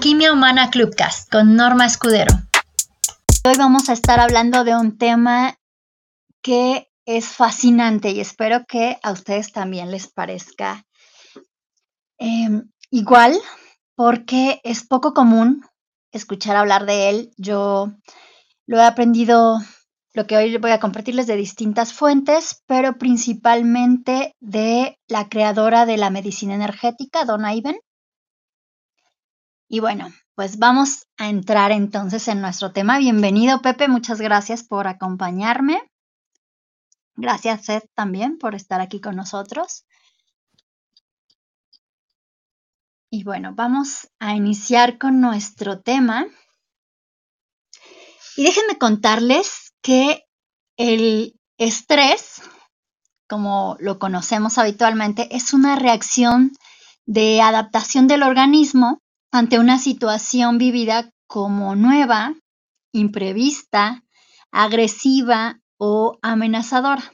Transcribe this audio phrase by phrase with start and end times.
[0.00, 2.34] Alquimia Humana Clubcast con Norma Escudero.
[3.44, 5.58] Hoy vamos a estar hablando de un tema
[6.40, 10.86] que es fascinante y espero que a ustedes también les parezca
[12.16, 13.38] em, igual
[13.94, 15.66] porque es poco común
[16.12, 17.30] escuchar hablar de él.
[17.36, 17.92] Yo
[18.66, 19.58] lo he aprendido,
[20.14, 25.98] lo que hoy voy a compartirles de distintas fuentes, pero principalmente de la creadora de
[25.98, 27.76] la medicina energética, Donna Iben.
[29.72, 32.98] Y bueno, pues vamos a entrar entonces en nuestro tema.
[32.98, 33.86] Bienvenido, Pepe.
[33.86, 35.80] Muchas gracias por acompañarme.
[37.14, 39.86] Gracias, Seth, también por estar aquí con nosotros.
[43.10, 46.26] Y bueno, vamos a iniciar con nuestro tema.
[48.36, 50.24] Y déjenme contarles que
[50.76, 52.42] el estrés,
[53.28, 56.50] como lo conocemos habitualmente, es una reacción
[57.06, 59.00] de adaptación del organismo
[59.32, 62.34] ante una situación vivida como nueva,
[62.92, 64.02] imprevista,
[64.50, 67.12] agresiva o amenazadora.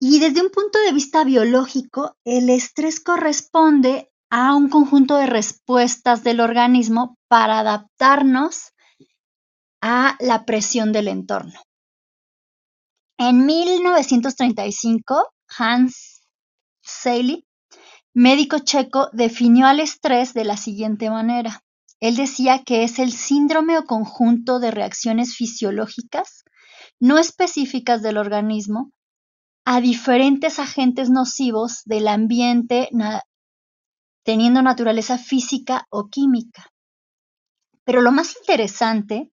[0.00, 6.22] Y desde un punto de vista biológico, el estrés corresponde a un conjunto de respuestas
[6.22, 8.72] del organismo para adaptarnos
[9.80, 11.60] a la presión del entorno.
[13.18, 16.22] En 1935, Hans
[16.82, 17.45] Selye
[18.16, 21.62] médico checo definió al estrés de la siguiente manera.
[22.00, 26.44] Él decía que es el síndrome o conjunto de reacciones fisiológicas
[26.98, 28.90] no específicas del organismo
[29.66, 32.88] a diferentes agentes nocivos del ambiente
[34.22, 36.72] teniendo naturaleza física o química.
[37.84, 39.30] Pero lo más interesante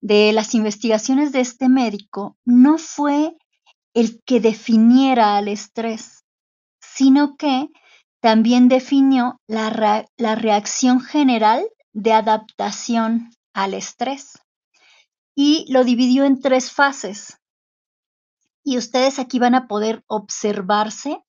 [0.00, 3.36] de las investigaciones de este médico no fue
[3.92, 6.24] el que definiera al estrés,
[6.80, 7.68] sino que
[8.26, 9.70] también definió la,
[10.18, 14.42] reacción general de adaptación al estrés
[15.36, 17.38] y lo dividió en tres fases.
[18.64, 21.22] Y ustedes aquí van a poder observarse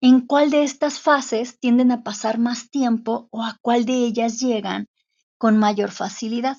[0.00, 4.40] en cuál de estas fases tienden a pasar más tiempo o a cuál de ellas
[4.40, 4.88] llegan
[5.38, 6.56] con mayor facilidad.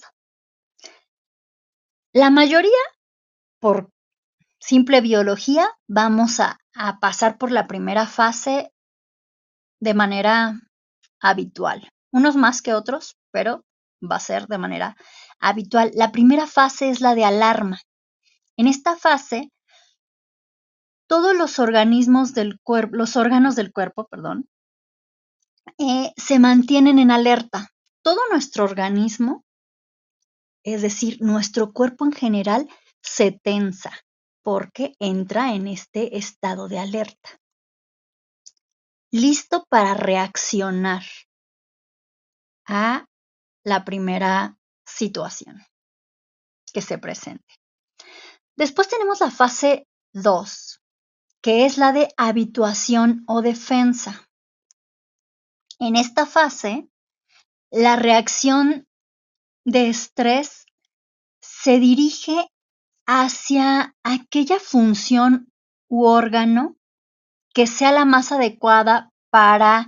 [2.13, 2.71] La mayoría,
[3.59, 3.91] por
[4.57, 8.71] simple biología, vamos a, a pasar por la primera fase
[9.79, 10.59] de manera
[11.19, 11.89] habitual.
[12.11, 13.65] Unos más que otros, pero
[14.01, 14.95] va a ser de manera
[15.39, 15.91] habitual.
[15.93, 17.79] La primera fase es la de alarma.
[18.55, 19.51] En esta fase,
[21.07, 24.49] todos los organismos del cuerpo, los órganos del cuerpo, perdón,
[25.77, 27.69] eh, se mantienen en alerta.
[28.01, 29.45] Todo nuestro organismo,
[30.63, 32.69] es decir, nuestro cuerpo en general,
[33.01, 33.91] se tensa
[34.41, 37.39] porque entra en este estado de alerta
[39.11, 41.03] listo para reaccionar
[42.65, 43.05] a
[43.63, 45.65] la primera situación
[46.73, 47.55] que se presente.
[48.55, 50.81] Después tenemos la fase 2,
[51.41, 54.27] que es la de habituación o defensa.
[55.79, 56.89] En esta fase,
[57.71, 58.87] la reacción
[59.63, 60.65] de estrés
[61.41, 62.49] se dirige
[63.05, 65.51] hacia aquella función
[65.89, 66.76] u órgano
[67.57, 69.87] que sea la más adecuada para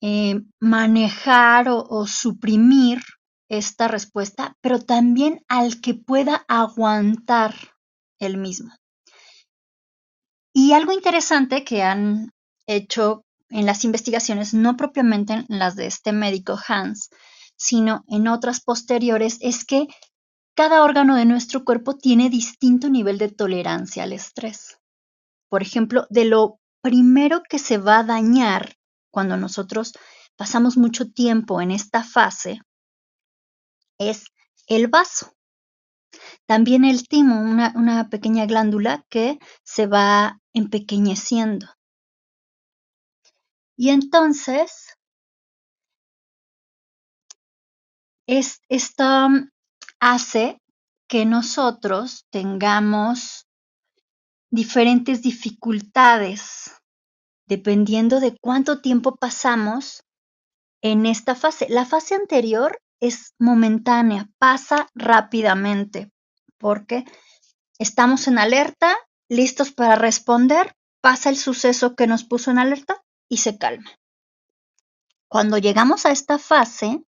[0.00, 2.98] eh, manejar o, suprimir
[3.48, 7.54] esta respuesta, pero también al que pueda aguantar
[8.18, 8.74] el mismo.
[10.52, 12.32] Y algo interesante que han
[12.66, 17.10] hecho en las investigaciones, no propiamente en las de este médico Hans,
[17.56, 19.86] sino en otras posteriores, es que
[20.56, 24.80] cada órgano de nuestro cuerpo tiene distinto nivel de tolerancia al estrés.
[25.48, 28.76] Por ejemplo, de lo primero que se va a dañar
[29.10, 29.92] cuando nosotros
[30.36, 32.60] pasamos mucho tiempo en esta fase
[33.98, 34.24] es
[34.66, 35.34] el vaso.
[36.46, 41.66] También el timo, una, pequeña glándula que se va empequeñeciendo.
[43.76, 44.96] Y entonces,
[48.26, 49.04] es, esto
[50.00, 50.60] hace
[51.08, 53.47] que nosotros tengamos
[54.50, 56.72] diferentes dificultades
[57.46, 60.04] dependiendo de cuánto tiempo pasamos
[60.82, 61.66] en esta fase.
[61.68, 66.12] La fase anterior es momentánea, pasa rápidamente
[66.58, 67.04] porque
[67.78, 68.94] estamos en alerta,
[69.28, 73.90] listos para responder, pasa el suceso que nos puso en alerta y se calma.
[75.28, 77.02] Cuando llegamos a esta fase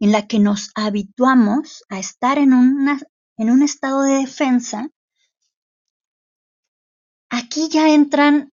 [0.00, 4.88] en la que nos habituamos a estar en, en un estado de defensa,
[7.34, 8.52] Aquí ya entran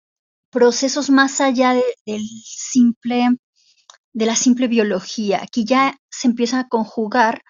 [0.51, 1.73] procesos más allá
[2.05, 3.39] del simple
[4.13, 5.43] de la simple biología.
[5.43, 7.43] Aquí ya se empieza a conjugar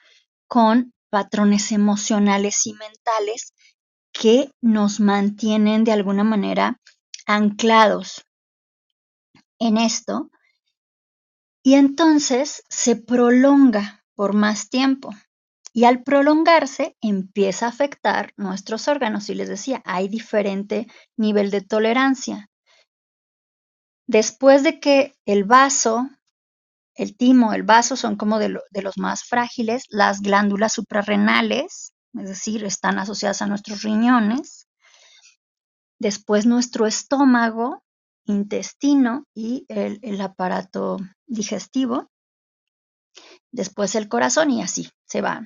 [0.46, 3.54] con patrones emocionales y mentales
[4.12, 6.80] que nos mantienen de alguna manera
[7.26, 8.22] anclados
[9.58, 10.30] en esto
[11.64, 15.10] y entonces se prolonga por más tiempo.
[15.76, 19.28] Y al prolongarse empieza a afectar nuestros órganos.
[19.28, 20.86] Y les decía, hay diferente
[21.18, 22.48] nivel de tolerancia.
[24.08, 26.08] Después de que el vaso,
[26.94, 32.64] el timo, el vaso son como de, los más frágiles, las glándulas suprarrenales, es decir,
[32.64, 34.68] están asociadas a nuestros riñones.
[36.00, 37.82] Después nuestro estómago,
[38.24, 40.96] intestino y el, el aparato
[41.26, 42.08] digestivo.
[43.52, 45.42] Después el corazón y así se va,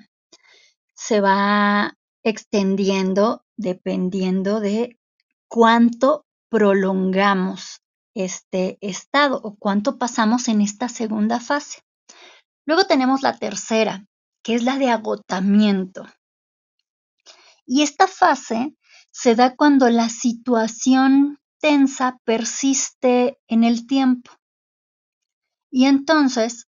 [1.00, 5.00] se va extendiendo dependiendo de
[5.48, 7.80] cuánto prolongamos
[8.14, 11.80] este estado o cuánto pasamos en esta segunda fase.
[12.66, 14.06] Luego tenemos la tercera,
[14.42, 16.04] que es la de agotamiento.
[17.64, 18.76] Y esta fase
[19.10, 24.32] se da cuando la situación tensa persiste en el tiempo.
[25.70, 26.68] Y entonces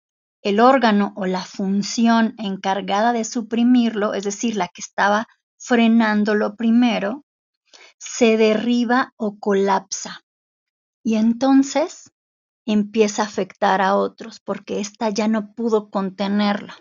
[0.43, 7.23] el órgano o la función encargada de suprimirlo, es decir, la que estaba frenándolo primero,
[7.97, 10.21] se derriba o colapsa.
[11.03, 12.11] Y entonces
[12.65, 16.77] empieza a afectar a otros porque ésta ya no pudo contenerla.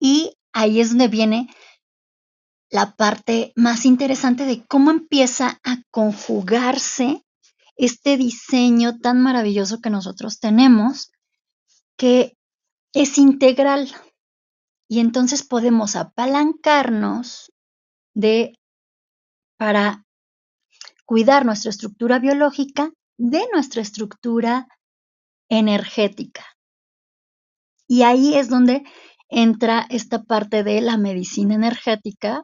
[0.00, 1.48] Y ahí es donde viene
[2.70, 7.23] la parte más interesante de cómo empieza a conjugarse
[7.76, 11.12] este diseño tan maravilloso que nosotros tenemos,
[11.96, 12.36] que
[12.92, 13.92] es integral.
[14.88, 17.52] Y entonces podemos apalancarnos
[18.14, 18.54] de
[19.56, 20.04] para
[21.04, 24.66] cuidar nuestra estructura biológica de nuestra estructura
[25.48, 26.44] energética.
[27.86, 28.82] Y ahí es donde
[29.28, 32.42] entra esta parte de la medicina energética,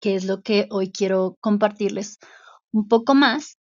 [0.00, 2.18] que es lo que hoy quiero compartirles
[2.72, 3.56] un poco más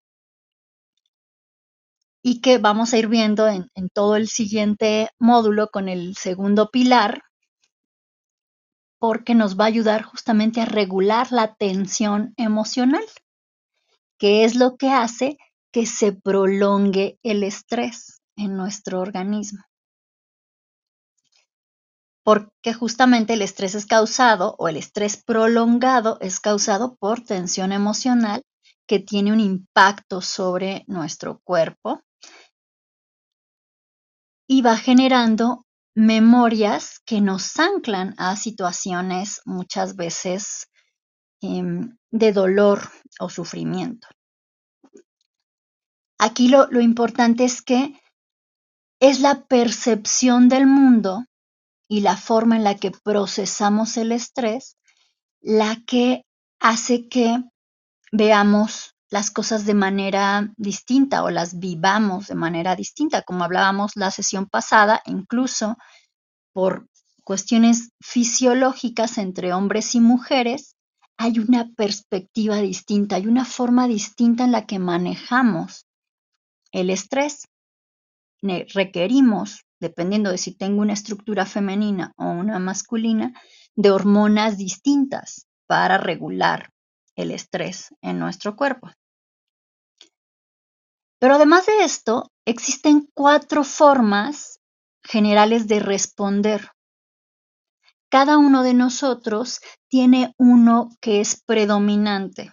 [2.22, 7.24] y que vamos a ir viendo en, todo el siguiente módulo con el segundo pilar,
[9.00, 13.06] porque nos va a ayudar justamente a regular la tensión emocional,
[14.18, 15.38] que es lo que hace
[15.72, 19.64] que se prolongue el estrés en nuestro organismo.
[22.24, 28.44] Porque justamente el estrés es causado o el estrés prolongado es causado por tensión emocional
[28.86, 32.02] que tiene un impacto sobre nuestro cuerpo
[34.52, 40.68] y va generando memorias que nos anclan a situaciones muchas veces
[41.42, 44.08] em, de dolor o sufrimiento.
[46.18, 48.02] Aquí lo, lo importante es que
[49.00, 51.26] es la percepción del mundo
[51.88, 54.78] y la forma en la que procesamos el estrés
[55.42, 56.26] la que
[56.60, 57.44] hace que
[58.12, 64.12] veamos las cosas de manera distinta o las vivamos de manera distinta, como hablábamos la
[64.12, 65.78] sesión pasada, incluso
[66.54, 66.88] por
[67.24, 70.76] cuestiones fisiológicas entre hombres y mujeres,
[71.18, 75.86] hay una perspectiva distinta, hay una forma distinta en la que manejamos
[76.72, 77.48] el estrés.
[78.42, 83.34] Requerimos dependiendo de si tengo una estructura femenina o una masculina,
[83.76, 86.72] de hormonas distintas para regular
[87.16, 88.90] el estrés en nuestro cuerpo.
[91.20, 94.60] Pero además de esto, existen cuatro formas
[95.04, 96.72] generales de responder.
[98.10, 99.60] Cada uno de nosotros
[99.90, 102.52] tiene uno que es predominante.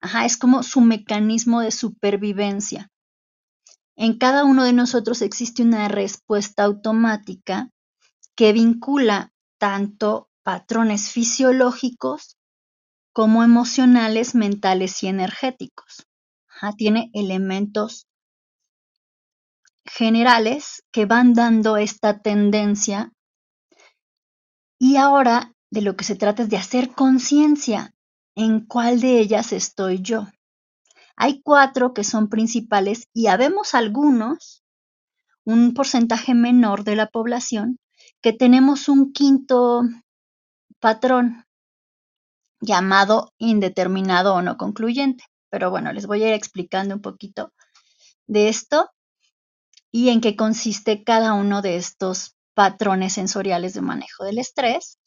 [0.00, 2.90] Ajá, es como su mecanismo de supervivencia.
[3.96, 7.70] En cada uno de nosotros existe una respuesta automática
[8.34, 12.36] que vincula tanto patrones fisiológicos
[13.12, 16.06] como emocionales, mentales y energéticos.
[16.70, 18.06] Tiene elementos
[19.84, 23.12] generales que van dando esta tendencia
[24.78, 27.94] y ahora de lo que se trata es de hacer conciencia
[28.36, 30.28] en cuál de ellas estoy yo.
[31.16, 34.62] Hay cuatro que son principales y habemos algunos,
[35.44, 37.78] un porcentaje menor de la población,
[38.20, 39.82] que tenemos un quinto
[40.80, 41.44] patrón
[42.60, 45.24] llamado indeterminado o no concluyente.
[45.52, 47.52] Pero bueno, les voy a ir explicando un poquito
[48.26, 48.88] de esto
[49.90, 54.98] y en qué consiste cada uno de estos patrones sensoriales de manejo del estrés.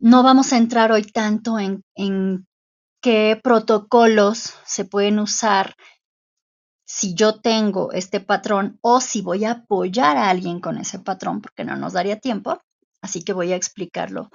[0.00, 2.48] No vamos a entrar hoy tanto en, en
[3.00, 5.76] qué protocolos se pueden usar
[6.84, 11.40] si yo tengo este patrón o si voy a apoyar a alguien con ese patrón,
[11.40, 12.60] porque no nos daría tiempo.
[13.02, 14.30] Así que voy a explicarlo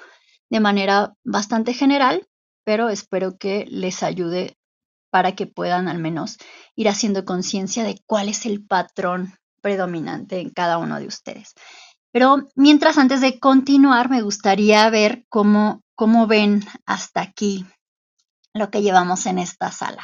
[0.49, 2.25] de manera bastante general,
[2.63, 4.57] pero espero que les ayude
[5.11, 6.37] para que puedan al menos
[6.75, 11.53] ir haciendo conciencia de cuál es el patrón predominante en cada uno de ustedes.
[12.11, 17.65] Pero mientras, antes de continuar, me gustaría ver cómo, cómo ven hasta aquí
[18.53, 20.03] lo que llevamos en esta sala.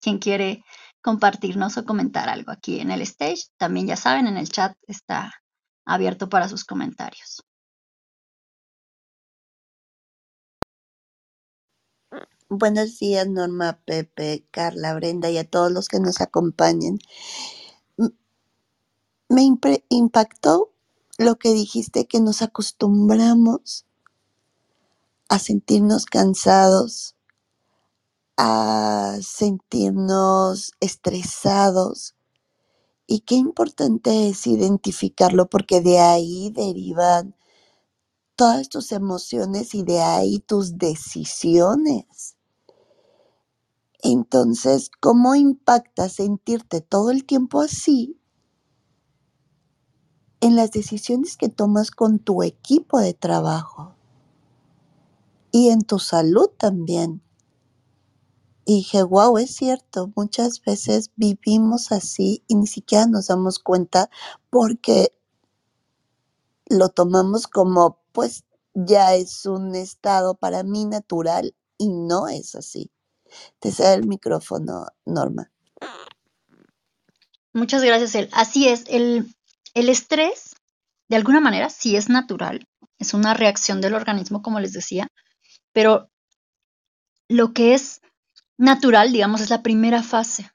[0.00, 0.64] ¿Quién quiere
[1.00, 3.48] compartirnos o comentar algo aquí en el stage?
[3.56, 5.32] También ya saben, en el chat está
[5.86, 7.42] abierto para sus comentarios.
[12.50, 16.98] Buenos días, Norma, Pepe, Carla, Brenda y a todos los que nos acompañen.
[19.28, 19.42] Me
[19.90, 20.72] impactó
[21.18, 23.84] lo que dijiste, que nos acostumbramos
[25.28, 27.16] a sentirnos cansados,
[28.38, 32.14] a sentirnos estresados.
[33.06, 37.36] Y qué importante es identificarlo porque de ahí derivan
[38.36, 42.37] todas tus emociones y de ahí tus decisiones.
[44.00, 48.16] Entonces, ¿cómo impacta sentirte todo el tiempo así
[50.40, 53.94] en las decisiones que tomas con tu equipo de trabajo?
[55.50, 57.22] Y en tu salud también.
[58.64, 64.10] Y dije, wow, es cierto, muchas veces vivimos así y ni siquiera nos damos cuenta
[64.50, 65.12] porque
[66.66, 72.90] lo tomamos como, pues ya es un estado para mí natural y no es así.
[73.58, 75.50] Te cedo el micrófono, Norma.
[77.52, 78.28] Muchas gracias, El.
[78.32, 79.34] Así es, el,
[79.74, 80.54] el estrés,
[81.08, 82.68] de alguna manera, sí es natural,
[82.98, 85.08] es una reacción del organismo, como les decía,
[85.72, 86.10] pero
[87.28, 88.00] lo que es
[88.56, 90.50] natural, digamos, es la primera fase,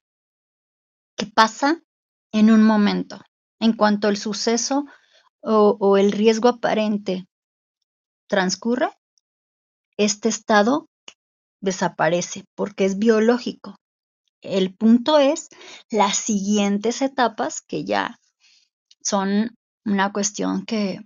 [1.16, 1.82] que pasa
[2.32, 3.20] en un momento.
[3.60, 4.86] En cuanto el suceso
[5.42, 7.28] o, o el riesgo aparente
[8.28, 8.90] transcurre,
[9.96, 10.90] este estado
[11.64, 13.80] desaparece porque es biológico.
[14.42, 15.48] El punto es
[15.90, 18.20] las siguientes etapas que ya
[19.02, 19.56] son
[19.86, 21.00] una cuestión que,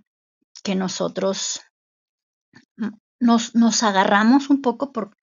[0.64, 1.60] que nosotros
[3.20, 5.16] nos, nos, agarramos un poco por,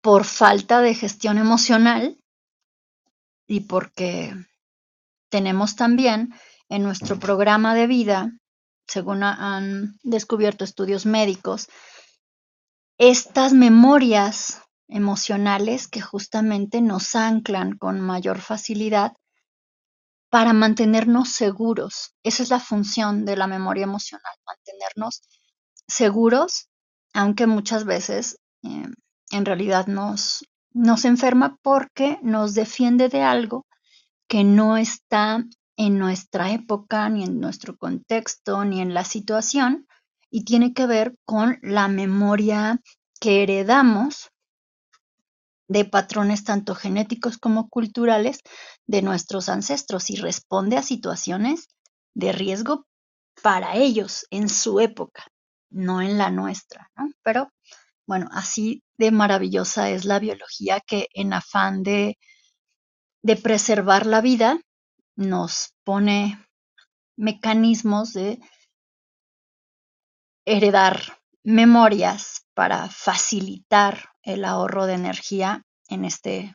[0.00, 2.18] por falta de gestión emocional
[3.46, 4.34] y porque
[5.30, 6.34] tenemos también
[6.68, 8.32] en nuestro programa de vida,
[8.88, 11.68] según han descubierto estudios médicos,
[13.04, 19.14] estas memorias emocionales que justamente nos anclan con mayor facilidad
[20.30, 22.14] para mantenernos seguros.
[22.22, 25.22] Esa es la función de la memoria emocional, mantenernos
[25.88, 26.68] seguros,
[27.12, 28.86] aunque muchas veces eh,
[29.32, 33.66] en realidad nos, nos enferma porque nos defiende de algo
[34.28, 35.44] que no está
[35.76, 39.88] en nuestra época, ni en nuestro contexto, ni en la situación,
[40.32, 42.80] y tiene que ver con la memoria
[43.20, 44.30] que heredamos
[45.68, 48.40] de patrones tanto genéticos como culturales
[48.86, 51.68] de nuestros ancestros y responde a situaciones
[52.14, 52.86] de riesgo
[53.42, 55.26] para ellos en su época,
[55.70, 56.90] no en la nuestra.
[57.22, 57.52] Pero
[58.06, 62.18] bueno, así de maravillosa es la biología que en afán de,
[63.22, 64.60] de preservar la vida
[65.14, 66.42] nos pone
[67.16, 68.40] mecanismos de
[70.44, 76.54] heredar memorias para facilitar el ahorro de energía en este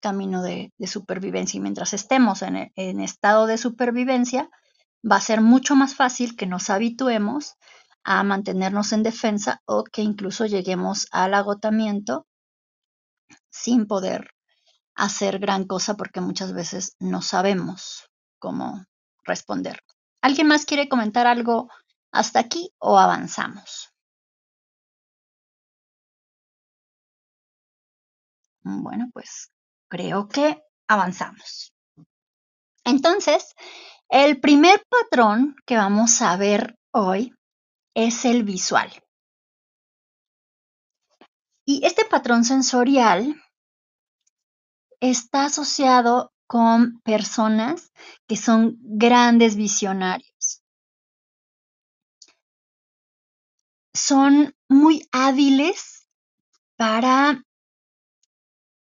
[0.00, 1.58] camino de, supervivencia.
[1.58, 4.48] Y mientras estemos en, estado de supervivencia,
[5.10, 7.54] va a ser mucho más fácil que nos habituemos
[8.04, 12.26] a mantenernos en defensa o que incluso lleguemos al agotamiento
[13.50, 14.30] sin poder
[14.94, 18.84] hacer gran cosa porque muchas veces no sabemos cómo
[19.24, 19.80] responder.
[20.22, 21.68] ¿Alguien más quiere comentar algo
[22.18, 23.92] hasta aquí o avanzamos?
[28.64, 29.52] Bueno, pues
[29.88, 31.72] creo que avanzamos.
[32.84, 33.54] Entonces,
[34.08, 37.32] el primer patrón que vamos a ver hoy
[37.94, 38.90] es el visual.
[41.64, 43.42] Y este patrón sensorial
[45.00, 47.92] está asociado con personas
[48.28, 50.35] que son grandes visionarios.
[53.96, 56.06] Son muy hábiles
[56.76, 57.42] para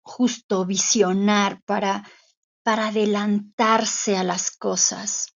[0.03, 2.07] justo visionar, para,
[2.63, 5.35] para adelantarse a las cosas.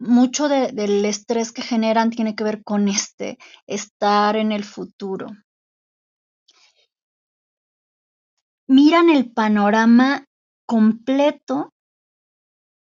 [0.00, 5.28] Mucho del estrés que generan tiene que ver con este, estar en el futuro.
[8.66, 10.24] Miran el panorama
[10.66, 11.72] completo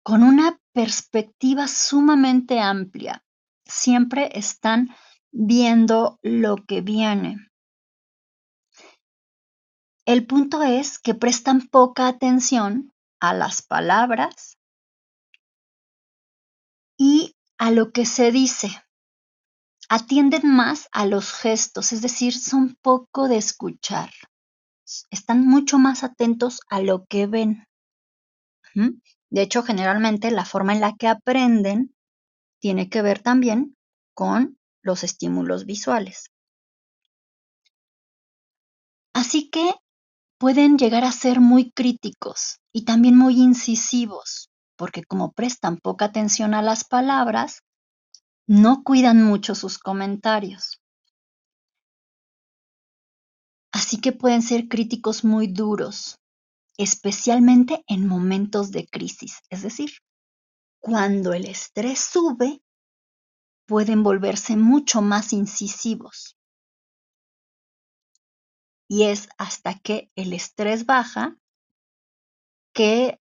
[0.04, 3.24] con una perspectiva sumamente amplia.
[3.66, 4.96] Siempre están
[5.34, 7.38] viendo lo que viene.
[10.06, 14.58] El punto es que prestan poca atención a las palabras
[16.98, 18.70] y a lo que se dice.
[19.90, 24.12] Atienden más a los gestos, es decir, son poco de escuchar.
[25.10, 27.68] Están mucho más atentos a lo que ven.
[29.30, 31.96] De hecho, generalmente la forma en la que aprenden
[32.60, 33.76] tiene que ver también
[34.14, 36.30] con los estímulos visuales.
[39.14, 39.74] Así que
[40.38, 46.54] pueden llegar a ser muy críticos y también muy incisivos, porque como prestan poca atención
[46.54, 47.62] a las palabras,
[48.46, 50.82] no cuidan mucho sus comentarios.
[53.72, 56.20] Así que pueden ser críticos muy duros,
[56.78, 59.92] especialmente en momentos de crisis, es decir,
[60.80, 62.62] cuando el estrés sube,
[63.66, 66.38] pueden volverse mucho más incisivos
[68.88, 71.36] y es hasta que el estrés baja
[72.74, 73.20] que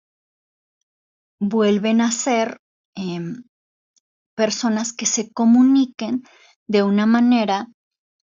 [1.38, 2.60] vuelven a ser
[2.94, 3.44] em,
[4.34, 6.22] personas que se comuniquen
[6.66, 7.68] de una manera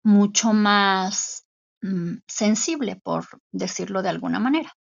[0.03, 1.47] mucho más
[1.81, 4.77] mm, sensible, por decirlo de alguna manera.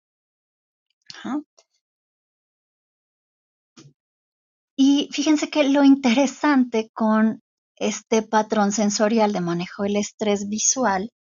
[4.81, 7.41] Y fíjense que lo interesante con
[7.75, 11.11] este patrón sensorial de manejo del estrés visual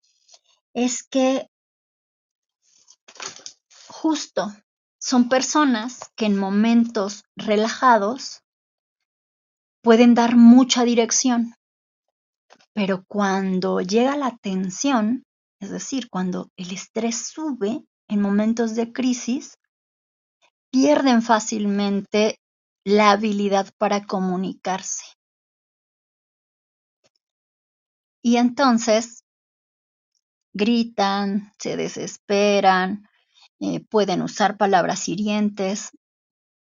[0.75, 1.49] es que
[3.89, 4.47] justo
[5.01, 8.43] son personas que en momentos relajados
[9.83, 11.57] pueden dar mucha dirección,
[12.75, 15.25] pero cuando llega la tensión,
[15.59, 19.57] es decir, cuando el estrés sube en momentos de crisis,
[20.71, 22.39] pierden fácilmente
[22.85, 25.05] la habilidad para comunicarse.
[28.23, 29.25] Y entonces
[30.53, 33.09] gritan, se desesperan,
[33.61, 35.91] eh, pueden usar palabras hirientes,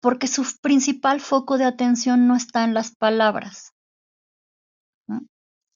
[0.00, 3.72] porque su principal foco de atención no está en las palabras,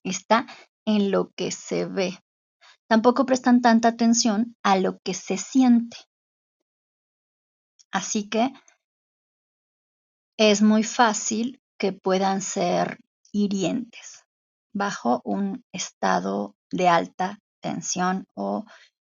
[0.02, 0.46] está
[0.84, 2.18] en lo que se ve.
[2.88, 5.96] Tampoco prestan tanta atención a lo que se siente.
[7.90, 8.52] Así que
[10.36, 12.98] es muy fácil que puedan ser
[13.32, 14.24] hirientes
[14.72, 18.64] bajo un estado de alta tensión o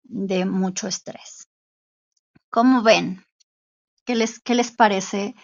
[0.03, 1.49] de mucho estrés.
[2.51, 3.25] ¿Cómo ven?
[4.05, 5.35] ¿Qué les, qué les parece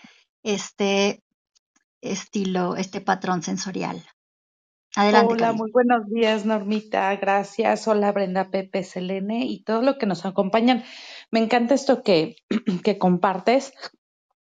[0.43, 1.23] este
[2.01, 4.05] estilo, este patrón sensorial?
[4.97, 5.35] Adelante.
[5.35, 7.15] Hola, muy buenos días, Normita.
[7.17, 7.87] Gracias.
[7.87, 10.83] Hola, Brenda, Pepe, Selene y todo lo que nos acompañan.
[11.31, 12.37] Me encanta esto que,
[12.83, 13.73] que compartes,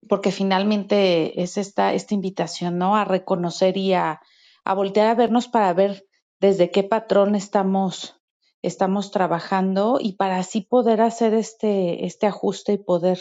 [0.08, 2.96] porque finalmente es esta, esta invitación, ¿no?
[2.96, 4.20] A reconocer y a,
[4.64, 6.06] a voltear a vernos para ver
[6.40, 8.18] desde qué patrón estamos
[8.62, 13.20] estamos trabajando y para así poder hacer este, este ajuste y poder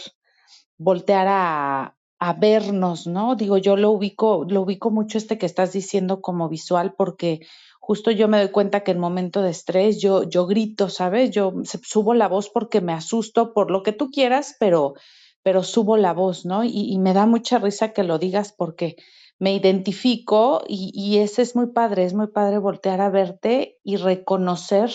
[0.76, 3.36] voltear a, a vernos, ¿no?
[3.36, 7.40] Digo, yo lo ubico, lo ubico mucho este que estás diciendo como visual porque
[7.80, 11.30] justo yo me doy cuenta que en momento de estrés yo, yo grito, ¿sabes?
[11.30, 14.94] Yo subo la voz porque me asusto por lo que tú quieras, pero,
[15.42, 16.64] pero subo la voz, ¿no?
[16.64, 18.96] Y, me da mucha risa que lo digas porque
[19.38, 23.96] me identifico y, y ese es muy padre, es muy padre voltear a verte y
[23.96, 24.90] reconocer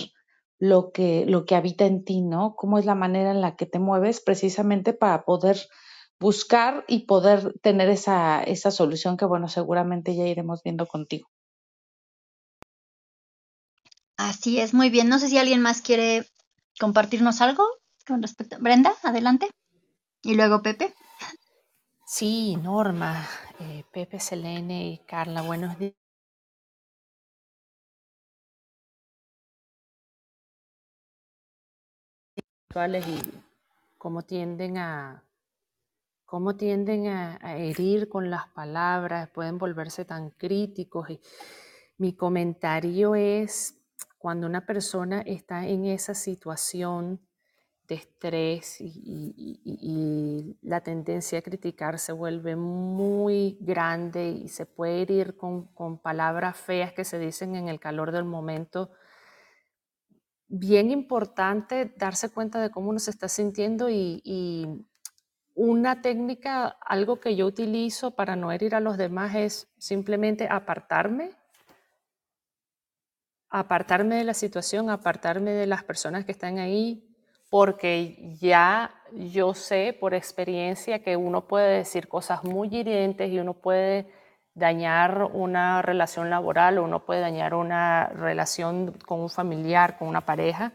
[0.59, 2.55] lo que, lo que habita en ti, ¿no?
[2.55, 5.57] Cómo es la manera en la que te mueves precisamente para poder
[6.19, 11.27] buscar y poder tener esa, esa solución que, bueno, seguramente ya iremos viendo contigo.
[14.15, 15.09] Así es, muy bien.
[15.09, 16.25] No sé si alguien más quiere
[16.79, 17.65] compartirnos algo
[18.07, 18.57] con respecto.
[18.61, 19.49] Brenda, adelante.
[20.25, 20.95] Y luego Pepe.
[22.05, 23.27] Sí, Norma,
[23.59, 25.93] eh, Pepe, Selene y Carla, buenos días.
[33.05, 33.21] y
[33.97, 35.23] cómo tienden a
[36.25, 41.09] cómo tienden a, herir con las palabras, pueden volverse tan críticos.
[41.09, 41.19] Y
[41.97, 43.77] mi comentario es
[44.17, 47.19] cuando una persona está en esa situación
[47.93, 55.67] estrés y, la tendencia a criticar se vuelve muy grande y se puede herir con,
[55.67, 58.91] con palabras feas que se dicen en el calor del momento
[60.55, 64.85] bien importante darse cuenta de cómo uno se está sintiendo y,
[65.55, 71.29] una técnica, algo que yo utilizo para no herir a los demás es simplemente apartarme,
[73.49, 77.12] apartarme de la situación, apartarme de las personas que están ahí,
[77.53, 83.53] porque ya yo sé por experiencia que uno puede decir cosas muy hirientes y uno
[83.53, 84.11] puede
[84.55, 90.21] dañar una relación laboral o uno puede dañar una relación con un familiar, con una
[90.21, 90.73] pareja,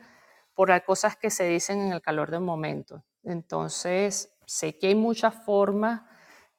[0.54, 3.02] por las cosas que se dicen en el calor del momento.
[3.24, 6.02] Entonces, sé que hay muchas formas,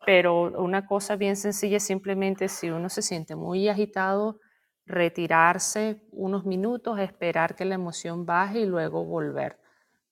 [0.05, 4.41] pero una cosa bien sencilla es simplemente si uno se siente muy agitado,
[4.85, 9.59] retirarse unos minutos, esperar que la emoción baje y luego volver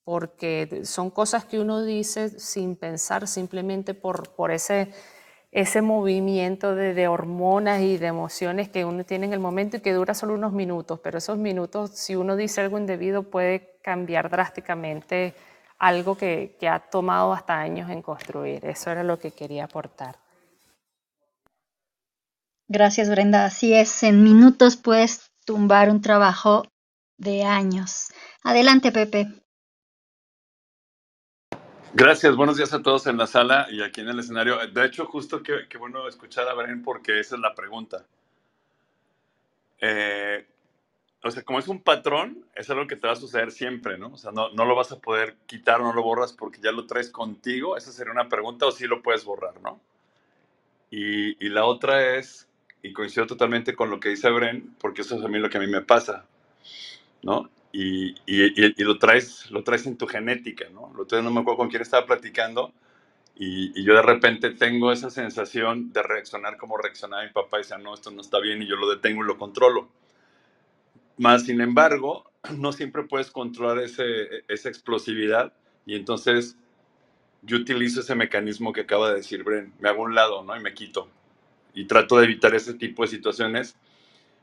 [0.08, 4.94] porque son cosas que uno dice sin pensar, simplemente por, por ese,
[5.52, 9.80] ese movimiento de, de, hormonas y de emociones que uno tiene en el momento y
[9.82, 14.30] que dura solo unos minutos, pero esos minutos, si uno dice algo indebido, puede cambiar
[14.30, 15.34] drásticamente
[15.78, 18.64] algo que, que ha tomado hasta años en construir.
[18.64, 20.16] Eso era lo que quería aportar.
[22.70, 23.44] Gracias, Brenda.
[23.44, 26.64] Así es, en minutos puedes tumbar un trabajo
[27.18, 28.08] de años.
[28.42, 29.28] Adelante, Pepe.
[31.94, 34.58] Gracias, buenos días a todos en la sala y aquí en el escenario.
[34.68, 38.06] De hecho, justo qué, bueno escuchar a Bren porque esa es la pregunta.
[39.80, 40.46] Eh,
[41.24, 44.10] o sea, como es un patrón, es algo que te va a suceder siempre, ¿no?
[44.14, 46.86] O sea, no, no lo vas a poder quitar, no lo borras porque ya lo
[46.86, 47.78] traes contigo.
[47.78, 49.80] Esa sería una pregunta o sí lo puedes borrar, ¿no?
[50.92, 52.50] Y, y la otra es,
[52.84, 55.58] y coincido totalmente con lo que dice Bren, porque eso es a mí lo que
[55.58, 56.26] a mí me pasa,
[57.24, 57.50] ¿no?
[57.80, 60.92] Y, y, lo, traes, lo traes en tu genética, ¿no?
[60.96, 62.74] Lo otro no me acuerdo con quién estaba platicando
[63.36, 67.78] y, yo de repente tengo esa sensación de reaccionar como reaccionaba mi papá y decía,
[67.78, 69.90] no, esto no está bien y yo lo detengo y lo controlo.
[71.18, 75.54] Más sin embargo, no siempre puedes controlar ese, esa explosividad
[75.86, 76.58] y entonces
[77.44, 80.58] yo utilizo ese mecanismo que acaba de decir Bren, me hago un lado, ¿no?
[80.58, 81.10] Y me quito.
[81.76, 83.78] Y trato de evitar ese tipo de situaciones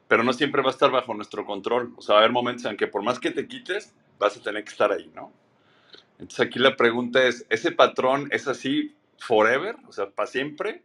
[0.08, 1.92] pero no siempre va a estar bajo nuestro control.
[1.96, 4.42] O sea, va a haber momentos en que por más que te quites, vas a
[4.42, 5.32] tener que estar ahí, ¿no?
[6.18, 9.76] Entonces aquí la pregunta es, ¿ese patrón es así forever?
[9.88, 10.82] O sea, para siempre.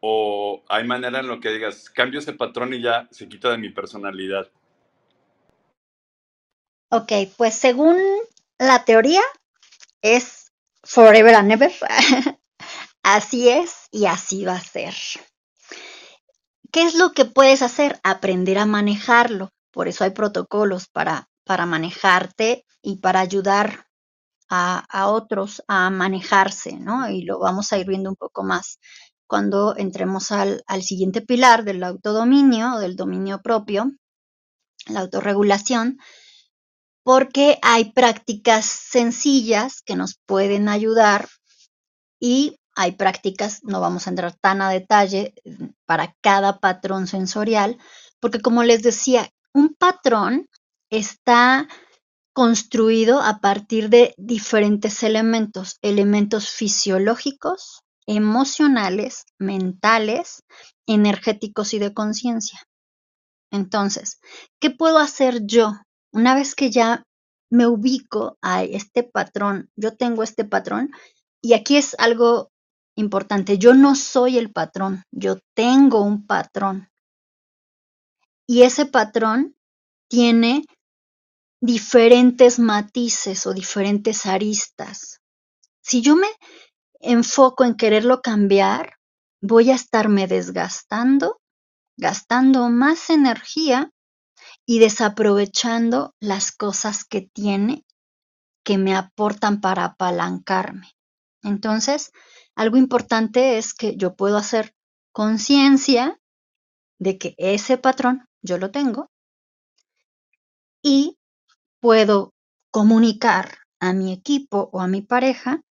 [0.00, 3.58] ¿O hay manera en lo que digas, cambio ese patrón y ya se quita de
[3.58, 4.50] mi personalidad?
[6.90, 7.96] Ok, pues según
[8.58, 9.22] la teoría
[10.02, 10.52] es
[10.84, 11.72] forever and ever.
[13.02, 14.94] así es y así va a ser.
[16.76, 17.98] ¿Qué es lo que puedes hacer?
[18.02, 19.48] Aprender a manejarlo.
[19.70, 23.86] Por eso hay protocolos para, para manejarte y para ayudar
[24.50, 27.08] a, a, otros a manejarse, ¿no?
[27.08, 28.78] Y lo vamos a ir viendo un poco más
[29.26, 33.92] cuando entremos al, al siguiente pilar del autodominio, del dominio propio,
[34.86, 35.96] la autorregulación,
[37.02, 41.26] porque hay prácticas sencillas que nos pueden ayudar
[42.20, 45.34] y hay prácticas, no vamos a entrar tan a detalle
[45.86, 47.78] para cada patrón sensorial,
[48.20, 50.46] porque como les decía, un patrón
[50.90, 51.66] está
[52.34, 60.42] construido a partir de diferentes elementos, elementos fisiológicos, emocionales, mentales,
[60.86, 62.62] energéticos y de conciencia.
[63.50, 64.20] Entonces,
[64.60, 65.72] ¿qué puedo hacer yo
[66.12, 67.02] una vez que ya
[67.50, 69.70] me ubico a este patrón?
[69.76, 70.90] Yo tengo este patrón
[71.40, 72.50] y aquí es algo
[72.96, 76.88] importante, yo no soy el patrón, yo tengo un patrón.
[78.46, 79.56] Y ese patrón
[80.08, 80.64] tiene
[81.60, 85.20] diferentes matices o diferentes aristas.
[85.82, 86.28] Si yo me
[87.00, 88.94] enfoco en quererlo cambiar,
[89.40, 91.40] voy a estarme desgastando,
[91.96, 93.90] gastando más energía
[94.64, 97.84] y desaprovechando las cosas que tiene
[98.64, 100.95] que me aportan para apalancarme.
[101.46, 102.10] Entonces,
[102.56, 104.74] algo importante es que yo puedo hacer
[105.12, 106.20] conciencia
[106.98, 109.10] de que ese patrón yo lo tengo
[110.82, 111.18] y
[111.80, 112.34] puedo
[112.72, 115.62] comunicar a mi equipo o a mi pareja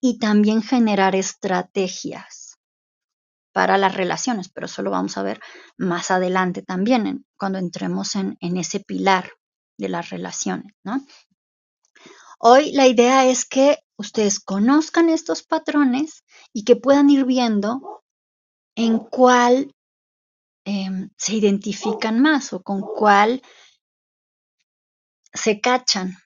[0.00, 2.58] y también generar estrategias
[3.52, 5.40] para las relaciones, pero eso lo vamos a ver
[5.76, 9.30] más adelante también cuando entremos en, en ese pilar
[9.78, 11.04] de las relaciones, ¿no?
[12.38, 18.02] Hoy la idea es que ustedes conozcan estos patrones y que puedan ir viendo
[18.74, 19.74] en cuál
[20.64, 23.42] em, se identifican más o con cuál
[25.34, 26.16] se cachan.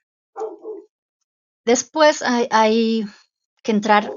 [1.65, 3.07] Después hay,
[3.63, 4.13] que entrar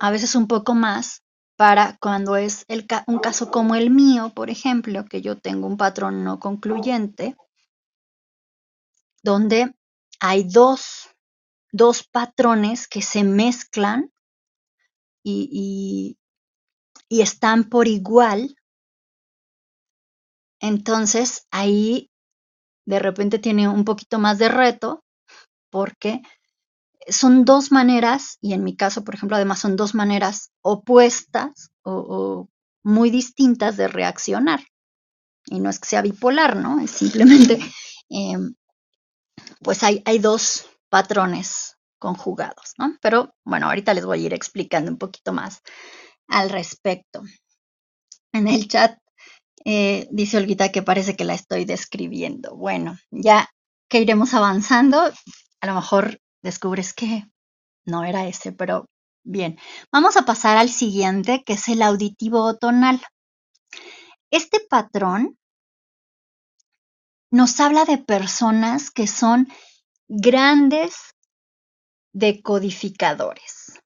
[0.00, 1.22] a veces un poco más
[1.56, 2.66] para cuando es
[3.06, 7.36] un caso como el mío, por ejemplo, que yo tengo un patrón no concluyente,
[9.22, 9.74] donde
[10.20, 11.08] hay dos
[11.72, 14.12] dos patrones que se mezclan
[15.22, 16.16] y,
[17.10, 18.54] y, están por igual,
[20.60, 22.10] entonces ahí
[22.86, 25.04] de repente tiene un poquito más de reto
[25.70, 26.22] porque
[27.08, 32.48] son dos maneras, y en mi caso, por ejemplo, además son dos maneras opuestas o,
[32.84, 34.60] muy distintas de reaccionar.
[35.46, 36.80] Y no es que sea bipolar, ¿no?
[36.80, 37.58] Es simplemente,
[38.08, 38.54] em,
[39.62, 42.96] pues hay, hay dos patrones conjugados, ¿no?
[43.00, 45.62] Pero bueno, ahorita les voy a ir explicando un poquito más
[46.28, 47.22] al respecto.
[48.32, 48.98] En el chat
[49.64, 52.56] eh, dice Olguita que parece que la estoy describiendo.
[52.56, 53.48] Bueno, ya
[53.88, 55.00] que iremos avanzando,
[55.60, 57.24] a lo mejor descubres que
[57.84, 58.86] no era ese, pero
[59.24, 59.58] bien.
[59.92, 63.02] Vamos a pasar al siguiente, que es el auditivo tonal.
[64.30, 65.38] Este patrón
[67.30, 69.48] nos habla de personas que son
[70.08, 71.14] grandes
[72.12, 73.80] decodificadores.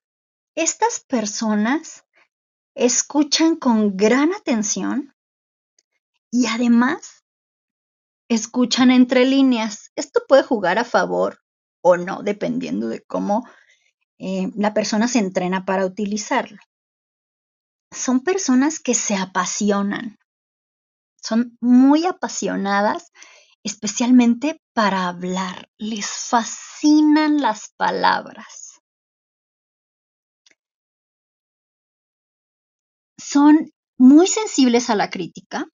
[0.55, 2.05] Estas personas
[2.75, 5.15] escuchan con gran atención
[6.31, 7.25] y además
[8.29, 9.91] escuchan entre líneas.
[9.97, 11.41] Esto puede jugar a favor
[11.83, 13.47] o no, dependiendo de cómo
[14.19, 16.59] eh, la persona se entrena para utilizarlo.
[17.91, 20.19] Son personas que se apasionan,
[21.21, 23.13] son muy apasionadas,
[23.64, 25.68] especialmente para hablar.
[25.79, 28.81] Les fascinan las palabras.
[33.18, 35.66] Son muy sensibles a la crítica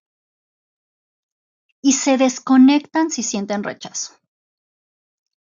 [1.83, 4.15] y se desconectan si sienten rechazo.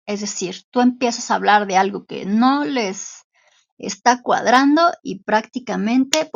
[0.05, 3.23] Es decir, tú empiezas a hablar de algo que no les
[3.77, 6.29] está cuadrando y prácticamente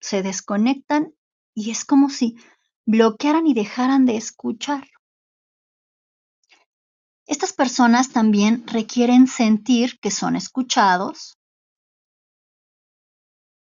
[0.00, 1.14] se desconectan
[1.54, 2.36] y es como si
[2.84, 4.88] bloquearan y dejaran de escuchar.
[7.26, 11.38] Estas personas también requieren sentir que son escuchados.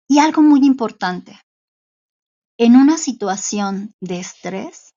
[0.06, 1.40] Y algo muy importante,
[2.58, 4.94] en una situación de estrés,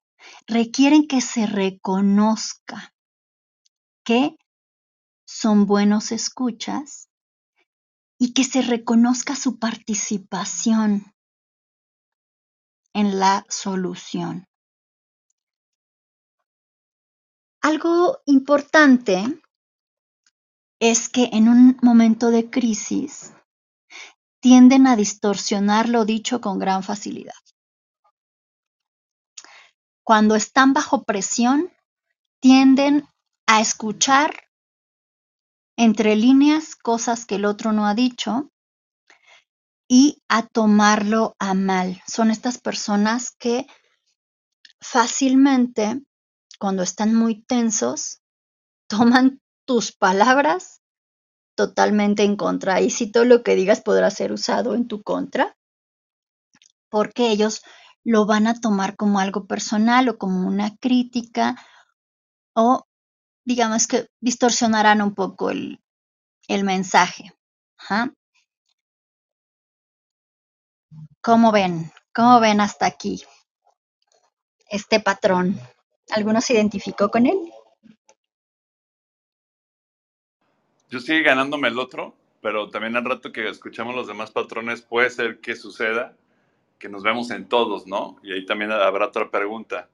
[0.47, 2.93] requieren que se reconozca
[4.03, 4.37] que
[5.25, 7.09] son buenos escuchas
[8.17, 11.13] y que se reconozca su participación
[12.93, 14.45] en la solución.
[17.61, 19.23] Algo importante
[20.79, 23.33] es que en un momento de crisis
[24.41, 27.35] tienden a distorsionar lo dicho con gran facilidad.
[30.03, 31.71] Cuando están bajo presión,
[32.41, 33.07] tienden
[33.45, 34.49] a escuchar
[35.77, 38.51] entre líneas cosas que el otro no ha dicho
[39.87, 42.01] y a tomarlo a mal.
[42.07, 43.67] Son estas personas que
[44.79, 46.01] fácilmente,
[46.61, 48.21] cuando están muy tensos,
[48.87, 50.81] toman tus palabras
[51.55, 52.81] totalmente en contra.
[52.81, 55.57] Y si todo lo que digas podrá ser usado en tu contra,
[56.89, 57.63] porque ellos
[58.03, 61.55] lo van a tomar como algo personal o como una crítica
[62.53, 62.85] o
[63.43, 65.79] digamos que distorsionarán un poco el,
[66.47, 67.33] mensaje.
[71.21, 71.91] ¿Cómo ven?
[72.13, 73.23] ¿Cómo ven hasta aquí
[74.69, 75.59] este patrón?
[76.11, 77.37] ¿Alguno se identificó con él?
[80.89, 85.09] Yo sigue ganándome el otro, pero también al rato que escuchamos los demás patrones puede
[85.09, 86.15] ser que suceda
[86.77, 88.17] que nos vemos en todos, ¿no?
[88.23, 89.87] Y ahí también habrá otra pregunta.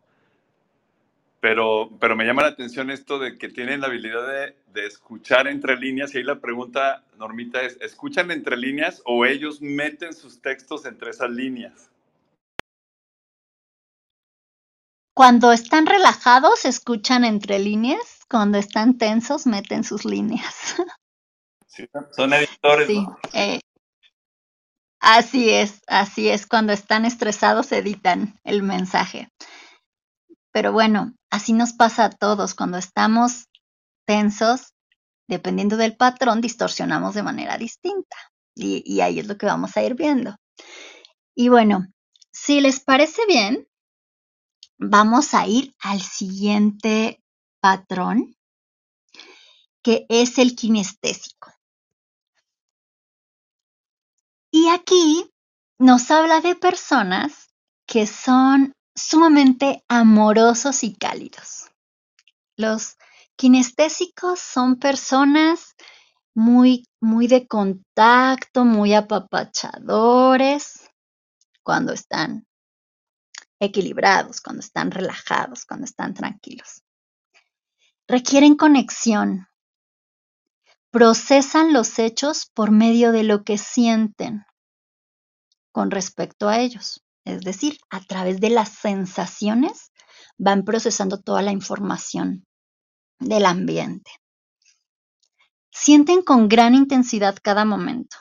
[1.40, 5.48] Pero, pero me llama la atención esto de que tienen la habilidad de, de, escuchar
[5.48, 6.16] entre líneas.
[6.16, 11.12] Y ahí la pregunta, Normita, es, ¿escuchan entre líneas o ellos meten sus textos entre
[11.12, 11.92] esas líneas?
[15.18, 18.20] Cuando están relajados, escuchan entre líneas.
[18.30, 20.76] Cuando están tensos, meten sus líneas.
[21.66, 22.88] Sí, son editores.
[22.88, 23.60] Sí, eh,
[25.00, 26.46] así es, así es.
[26.46, 29.30] Cuando están estresados, editan el mensaje.
[30.52, 32.54] Pero bueno, así nos pasa a todos.
[32.54, 33.46] Cuando estamos
[34.06, 34.76] tensos,
[35.28, 38.18] dependiendo del patrón, distorsionamos de manera distinta.
[38.54, 40.36] Y, ahí es lo que vamos a ir viendo.
[41.36, 41.88] Y bueno,
[42.32, 43.67] si les parece bien,
[44.78, 47.22] vamos a ir al siguiente
[47.60, 48.36] patrón,
[49.84, 51.52] que es el kinestésico.
[54.52, 55.30] Y aquí
[55.80, 57.54] nos habla de personas
[57.86, 61.70] que son sumamente amorosos y cálidos.
[62.56, 62.98] Los
[63.36, 65.76] kinestésicos son personas
[66.34, 70.90] muy, muy de contacto, muy apapachadores
[71.64, 72.47] cuando están
[73.60, 76.84] equilibrados, cuando están relajados, cuando están tranquilos.
[78.08, 79.48] Requieren conexión.
[80.92, 84.46] Procesan los hechos por medio de lo que sienten
[85.72, 87.04] con respecto a ellos.
[87.26, 89.92] Es decir, a través de las sensaciones
[90.38, 92.46] van procesando toda la información
[93.20, 94.12] del ambiente.
[95.72, 98.18] sienten con gran intensidad cada momento.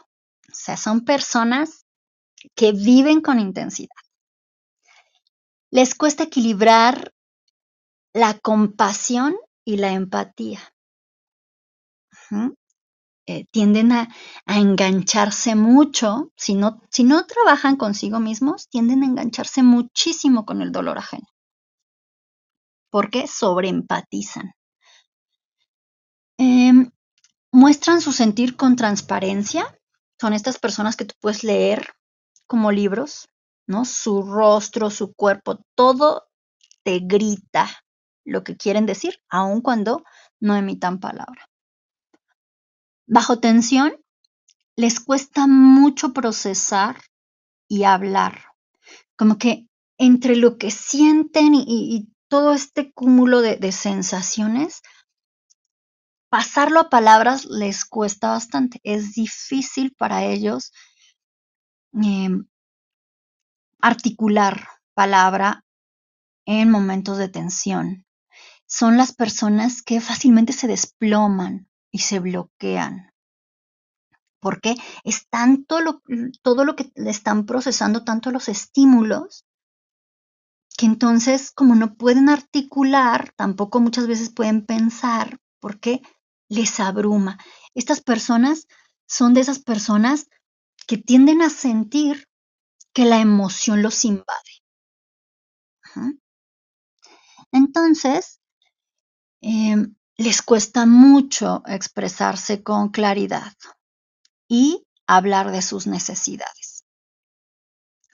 [0.50, 1.86] O sea, son personas
[2.54, 4.05] que viven con intensidad.
[5.70, 7.12] Les cuesta equilibrar
[8.12, 10.60] la compasión y la empatía.
[13.28, 14.08] Eh, tienden a,
[14.46, 20.70] engancharse mucho, si no, si no trabajan consigo mismos, tienden a engancharse muchísimo con el
[20.70, 21.26] dolor ajeno.
[22.90, 24.52] Porque sobreempatizan.
[26.38, 26.90] Em,
[27.50, 29.76] muestran su sentir con transparencia.
[30.20, 31.94] Son estas personas que tú puedes leer
[32.46, 33.28] como libros,
[33.66, 33.84] ¿no?
[33.84, 36.24] Su rostro, su cuerpo, todo
[36.82, 37.68] te grita
[38.24, 40.04] lo que quieren decir, aun cuando
[40.40, 41.48] no emitan palabra.
[43.06, 43.96] Bajo tensión,
[44.76, 47.00] les cuesta mucho procesar
[47.68, 48.46] y hablar.
[49.16, 49.66] Como que
[49.98, 54.82] entre lo que sienten y, todo este cúmulo de, sensaciones,
[56.28, 58.80] pasarlo a palabras les cuesta bastante.
[58.82, 60.72] Es difícil para ellos
[61.92, 62.48] em,
[63.80, 65.64] articular palabra
[66.46, 68.06] en momentos de tensión.
[68.66, 73.12] Son las personas que fácilmente se desploman y se bloquean.
[74.40, 76.02] Porque es tanto lo,
[76.42, 79.44] todo lo que le están procesando, tanto los estímulos,
[80.76, 86.02] que entonces como no pueden articular, tampoco muchas veces pueden pensar, porque
[86.48, 87.38] les abruma.
[87.74, 88.66] Estas personas
[89.06, 90.28] son de esas personas
[90.86, 92.28] que tienden a sentir
[92.96, 94.52] que la emoción los invade.
[97.52, 98.40] Entonces,
[99.42, 103.52] em, les cuesta mucho expresarse con claridad
[104.48, 106.86] y hablar de sus necesidades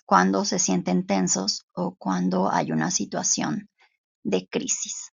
[0.04, 3.70] cuando se sienten tensos o cuando hay una situación
[4.24, 5.12] de crisis.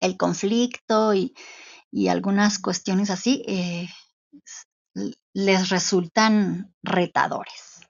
[0.00, 1.32] El conflicto y,
[2.08, 3.88] algunas cuestiones así eh,
[5.32, 7.80] les resultan retadores.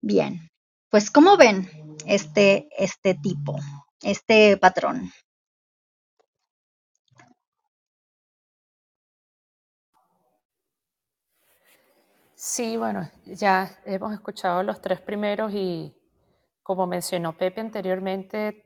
[0.00, 0.50] Bien,
[0.90, 1.68] pues ¿cómo ven
[2.06, 3.58] este, este tipo,
[4.02, 5.10] este patrón?
[12.34, 15.96] Sí, bueno, ya hemos escuchado los tres primeros y
[16.62, 18.62] como mencionó Pepe anteriormente,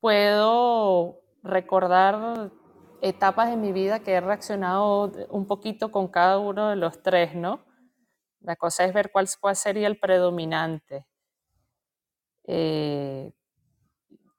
[0.00, 2.50] puedo recordar
[3.08, 7.34] etapas de mi vida que he reaccionado un poquito con cada uno de los tres,
[7.34, 7.64] ¿no?
[8.40, 11.06] La cosa es ver cuál, sería el predominante.
[12.44, 13.32] Eh,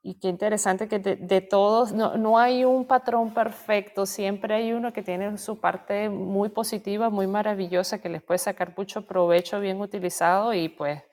[0.02, 5.04] y qué interesante que de, todos, no, hay un patrón perfecto, siempre hay uno que
[5.04, 10.54] tiene su parte muy positiva, muy maravillosa, que les puede sacar mucho provecho bien utilizado
[10.54, 11.04] y pues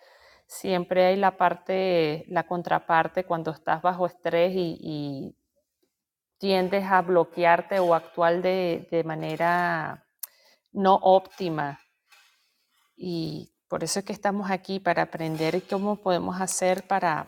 [0.46, 5.34] siempre hay la parte, la contraparte cuando estás bajo estrés y,
[6.44, 10.04] tiendes a bloquearte o actuar de, de manera
[10.72, 11.80] no óptima.
[12.94, 17.26] Y por eso es que estamos aquí, para aprender cómo podemos hacer para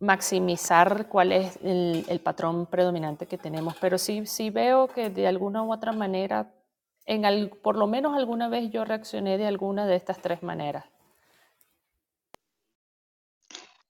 [0.00, 5.62] maximizar cuál es el, patrón predominante que tenemos, pero sí, sí veo que de alguna
[5.62, 6.50] u otra manera,
[7.04, 10.86] en por lo menos alguna vez yo reaccioné de alguna de estas tres maneras.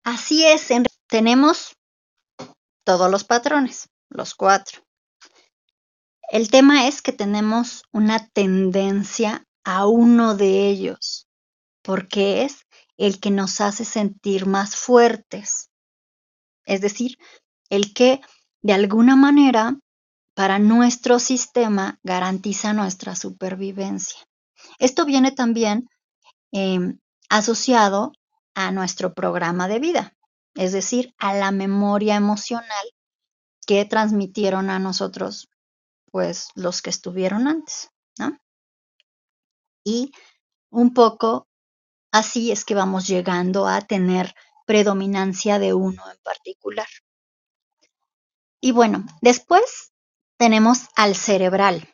[0.02, 0.68] Así es,
[1.06, 1.77] tenemos
[2.88, 4.80] todos los patrones, los cuatro.
[6.30, 11.28] El tema es que tenemos una tendencia a uno de ellos,
[11.82, 12.64] porque es
[12.96, 15.68] el que nos hace sentir más fuertes,
[16.64, 17.18] es decir,
[17.68, 18.22] el que
[18.62, 19.76] de alguna manera
[20.32, 24.18] para nuestro sistema garantiza nuestra supervivencia.
[24.78, 25.90] Esto viene también
[26.52, 26.98] em,
[27.28, 28.12] asociado
[28.54, 30.16] a nuestro programa de vida,
[30.58, 32.92] es decir, a la memoria emocional
[33.64, 35.48] que transmitieron a nosotros,
[36.10, 38.36] pues los que estuvieron antes, ¿no?
[39.84, 40.10] Y
[40.70, 41.46] un poco
[42.10, 44.34] así es que vamos llegando a tener
[44.66, 46.88] predominancia de uno en particular.
[48.60, 49.92] Y bueno, después
[50.38, 51.88] tenemos al cerebral.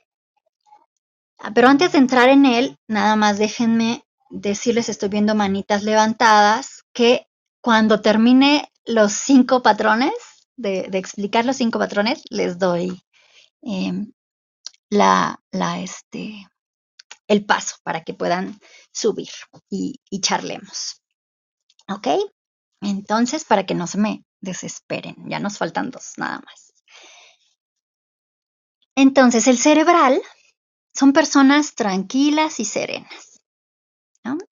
[1.38, 6.84] Ah, pero antes de entrar en él, nada más déjenme decirles, estoy viendo manitas levantadas,
[6.94, 7.26] que
[7.64, 10.12] cuando termine los cinco patrones,
[10.54, 13.02] de, explicar los cinco patrones, les doy
[13.62, 14.12] em,
[14.90, 15.40] la,
[15.78, 16.46] este,
[17.26, 18.60] el paso para que puedan
[18.92, 19.30] subir
[19.70, 21.02] y charlemos.
[21.88, 22.08] ¿Ok?
[22.82, 26.74] Entonces, para que no se me desesperen, ya nos faltan dos nada más.
[28.94, 30.20] Entonces, el cerebral
[30.92, 33.40] son personas tranquilas y serenas.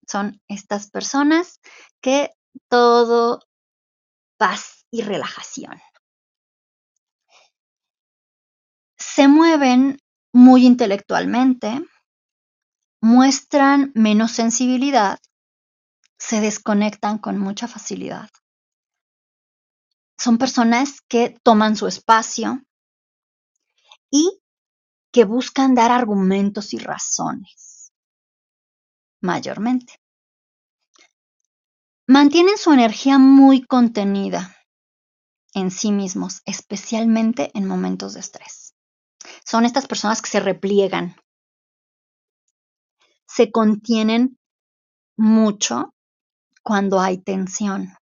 [0.07, 1.61] Son estas personas
[2.01, 2.31] que
[2.69, 3.41] todo
[4.39, 5.81] paz y relajación.
[9.15, 9.99] se mueven
[10.33, 11.85] muy intelectualmente,
[13.03, 15.19] muestran menos sensibilidad,
[16.19, 18.31] se desconectan con mucha facilidad.
[20.19, 22.63] Son personas que toman su espacio
[24.11, 24.41] y
[25.13, 27.93] que buscan dar argumentos y razones,
[29.21, 30.02] mayormente.
[32.13, 34.55] Mantienen su energía muy contenida
[35.55, 38.75] en sí mismos, especialmente en momentos de estrés.
[39.47, 41.17] Son estas personas que se repliegan,
[43.27, 44.39] se contienen
[45.17, 45.95] mucho
[46.63, 47.97] cuando hay tensión.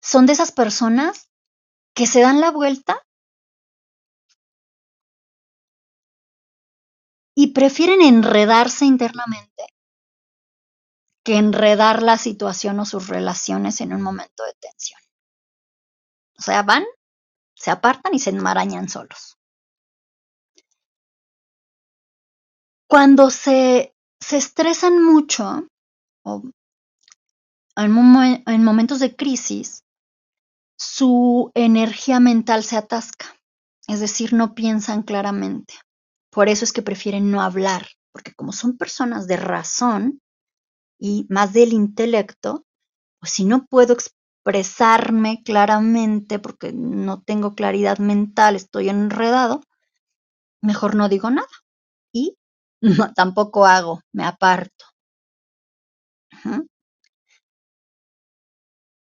[0.00, 1.30] Son de esas personas
[1.94, 3.02] que se dan la vuelta
[7.34, 9.75] y prefieren enredarse internamente
[11.26, 15.00] que enredar la situación o sus relaciones en un momento de tensión.
[16.38, 16.84] O sea, van,
[17.52, 19.36] se apartan y se enmarañan solos.
[22.88, 25.66] Cuando se, se estresan mucho
[26.22, 26.44] o
[27.74, 29.82] en, en momentos de crisis,
[30.78, 33.34] su energía mental se atasca,
[33.88, 35.74] es decir, no piensan claramente.
[36.30, 40.20] Por eso es que prefieren no hablar, porque como son personas de razón,
[40.98, 42.64] y más del intelecto,
[43.20, 49.62] pues si no puedo expresarme claramente porque no tengo claridad mental, estoy enredado,
[50.62, 51.48] mejor no digo nada
[52.12, 52.36] y
[53.16, 54.86] tampoco hago, me aparto.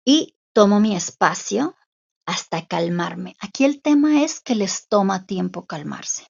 [0.03, 1.75] Y tomo mi espacio
[2.25, 3.35] hasta calmarme.
[3.39, 6.25] Aquí el tema es que les toma tiempo calmarse.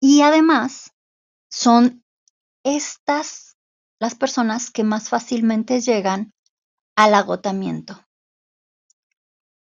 [0.00, 0.90] Y además
[1.50, 2.04] son
[2.76, 3.56] estas
[4.00, 6.32] las personas que más fácilmente llegan
[6.96, 8.04] al agotamiento.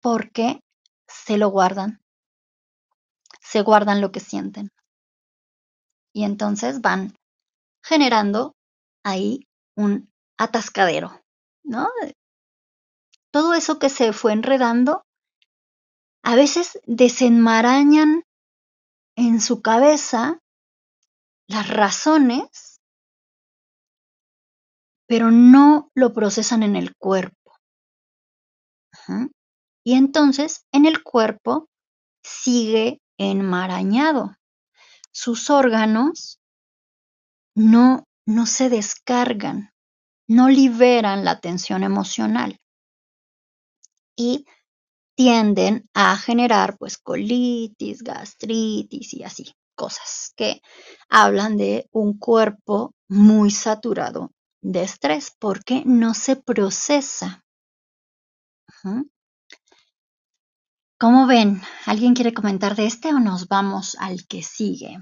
[0.01, 0.62] Porque
[1.08, 2.01] se lo guardan,
[3.41, 4.72] se guardan lo que sienten.
[6.14, 7.16] Y entonces van
[7.84, 8.55] generando
[9.03, 11.22] ahí un atascadero,
[11.64, 11.88] ¿no?
[13.32, 15.05] Todo eso que se fue enredando,
[16.24, 18.24] a veces desenmarañan
[19.16, 20.39] en su cabeza
[21.47, 22.66] las razones
[25.08, 27.53] pero no lo procesan en el cuerpo.
[29.84, 31.70] Y entonces en el cuerpo
[32.22, 34.36] sigue enmarañado.
[35.12, 36.39] Sus órganos
[37.55, 39.72] no, no se descargan,
[40.28, 42.60] no liberan la tensión emocional
[44.16, 44.45] y
[45.16, 50.62] tienden a generar pues colitis, gastritis y así, cosas que
[51.10, 54.32] hablan de un cuerpo muy saturado
[54.68, 57.45] de estrés porque no se procesa.
[60.99, 61.61] ¿Cómo ven?
[61.86, 64.97] ¿Alguien quiere comentar de este o nos vamos al que sigue?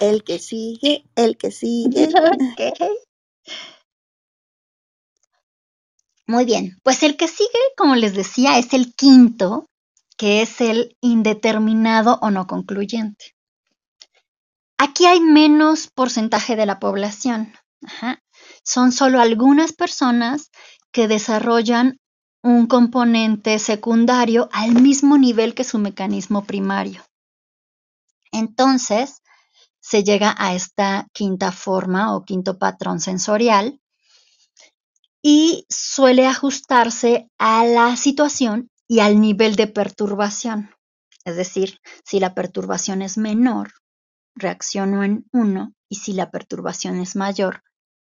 [0.00, 2.08] El que sigue, el que sigue.
[6.26, 9.68] Muy bien, pues el que sigue, como les decía, es el quinto,
[10.16, 13.35] que es el indeterminado o no concluyente.
[14.78, 17.52] Aquí hay menos porcentaje de la población.
[18.62, 20.50] Son solo algunas personas
[20.92, 22.00] que desarrollan
[22.42, 27.04] un componente secundario al mismo nivel que su mecanismo primario.
[28.32, 29.22] Entonces,
[29.80, 33.80] se llega a esta quinta forma o quinto patrón sensorial
[35.22, 40.70] y suele ajustarse a la situación y al nivel de perturbación.
[41.24, 43.72] Es decir, si la perturbación es menor,
[44.36, 47.62] reacciono en uno y si la perturbación es mayor,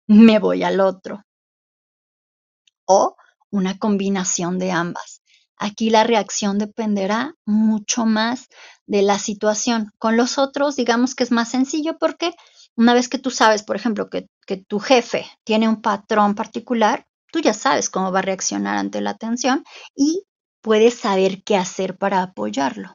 [0.09, 1.25] me voy al otro.
[2.87, 3.17] O
[3.51, 5.23] una combinación de ambas.
[5.59, 8.49] Aquí la reacción dependerá mucho más
[8.87, 9.93] de la situación.
[9.99, 12.35] Con los otros, digamos que es más sencillo porque
[12.77, 17.07] una vez que tú sabes, por ejemplo, que, que tu jefe tiene un patrón particular,
[17.33, 19.65] tú ya sabes cómo va a reaccionar ante la tensión
[19.95, 20.25] y
[20.61, 22.95] puedes saber qué hacer para apoyarlo.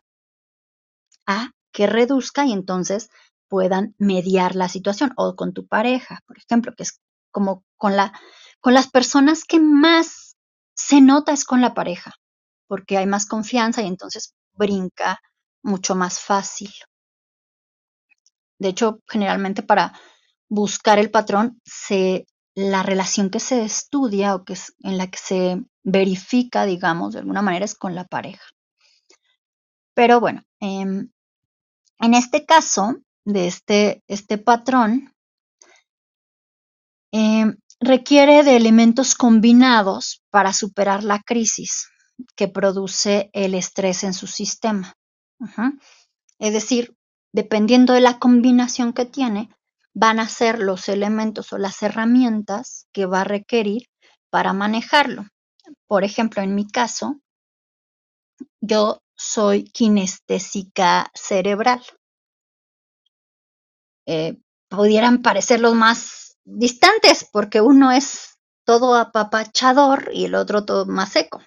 [1.26, 3.10] A que reduzca y entonces
[3.48, 7.00] puedan mediar la situación o con tu pareja, por ejemplo, que es
[7.32, 8.14] como con la
[8.62, 10.38] con las personas que más
[10.76, 12.14] se nota es con la pareja,
[12.68, 15.20] porque hay más confianza y entonces brinca
[15.64, 16.72] mucho más fácil.
[18.60, 19.94] De hecho, generalmente para
[20.48, 21.60] buscar el patrón,
[22.56, 27.20] la relación que se estudia o que es, en la que se verifica, digamos, de
[27.20, 28.44] alguna manera es con la pareja.
[29.94, 31.10] Pero bueno, em,
[32.02, 35.14] en este caso, de este, este patrón,
[37.14, 37.46] eh,
[37.80, 41.90] requiere de elementos combinados para superar la crisis
[42.36, 44.94] que produce el estrés en su sistema.
[46.40, 46.96] Es decir,
[47.34, 49.50] dependiendo de la combinación que tiene,
[49.94, 53.90] van a ser los elementos o las herramientas que va a requerir
[54.30, 55.26] para manejarlo.
[55.88, 57.20] Por ejemplo, en mi caso,
[58.62, 61.82] yo soy kinestésica cerebral.
[64.08, 70.86] Eh, pudieran parecer los más distantes porque uno es todo apapachador y el otro todo
[70.86, 71.42] más seco,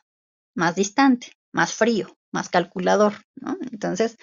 [0.54, 3.56] más distante, más frío, más calculador, ¿no?
[3.72, 4.16] Entonces,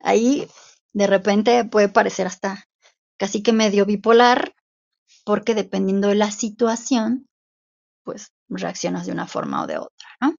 [0.00, 0.48] ahí
[0.92, 2.64] de repente puede parecer hasta
[3.18, 4.54] casi que medio bipolar
[5.24, 7.26] porque dependiendo de la situación,
[8.04, 10.34] pues reaccionas de una forma o de otra, ¿no?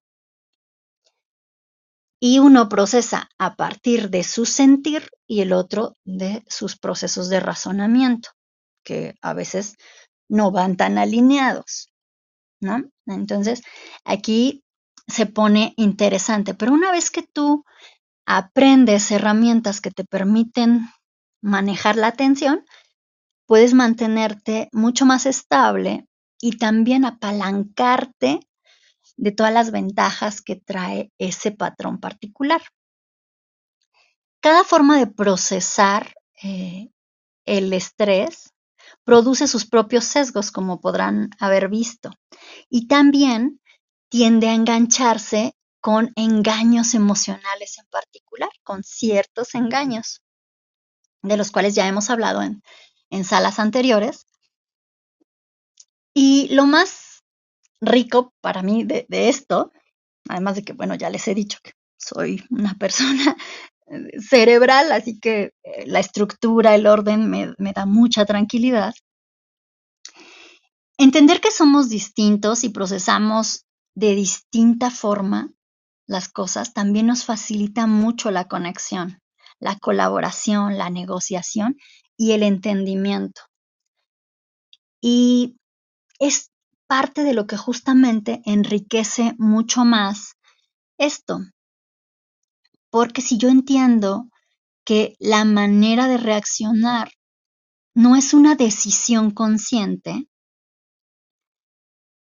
[2.18, 7.40] Y uno procesa a partir de su sentir y el otro de sus procesos de
[7.40, 8.30] razonamiento,
[8.84, 9.76] que a veces
[10.28, 11.90] no van tan alineados,
[12.60, 12.82] ¿no?
[13.06, 13.62] Entonces,
[14.04, 14.64] aquí
[15.06, 17.64] se pone interesante, pero una vez que tú
[18.26, 20.88] aprendes herramientas que te permiten
[21.42, 22.64] manejar la atención,
[23.46, 26.06] puedes mantenerte mucho más estable
[26.40, 28.40] y también apalancarte
[29.16, 32.62] de todas las ventajas que trae ese patrón particular.
[34.40, 36.90] Cada forma de procesar eh,
[37.44, 38.52] el estrés
[39.04, 42.10] produce sus propios sesgos, como podrán haber visto,
[42.68, 43.60] y también
[44.08, 50.22] tiende a engancharse con engaños emocionales en particular, con ciertos engaños,
[51.22, 52.62] de los cuales ya hemos hablado en,
[53.10, 54.26] en salas anteriores.
[56.12, 57.05] Y lo más
[57.86, 59.72] rico para mí de, esto,
[60.28, 63.36] además de que, bueno, ya les he dicho que soy una persona
[64.18, 68.94] cerebral, así que eh, la estructura, el orden me, me da mucha tranquilidad.
[70.98, 75.50] Entender que somos distintos y procesamos de distinta forma
[76.06, 79.20] las cosas también nos facilita mucho la conexión,
[79.58, 81.76] la colaboración, la negociación
[82.16, 83.42] y el entendimiento.
[85.00, 85.56] Y
[86.18, 86.50] es
[86.86, 90.36] parte de lo que justamente enriquece mucho más
[90.98, 91.40] esto.
[92.90, 94.28] Porque si yo entiendo
[94.84, 97.10] que la manera de reaccionar
[97.94, 100.28] no es una decisión consciente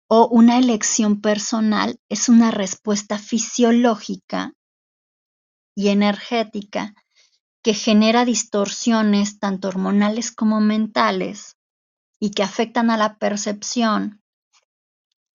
[0.08, 4.52] o una elección personal, es una respuesta fisiológica
[5.74, 6.94] y energética
[7.62, 11.56] que genera distorsiones tanto hormonales como mentales
[12.20, 14.23] y que afectan a la percepción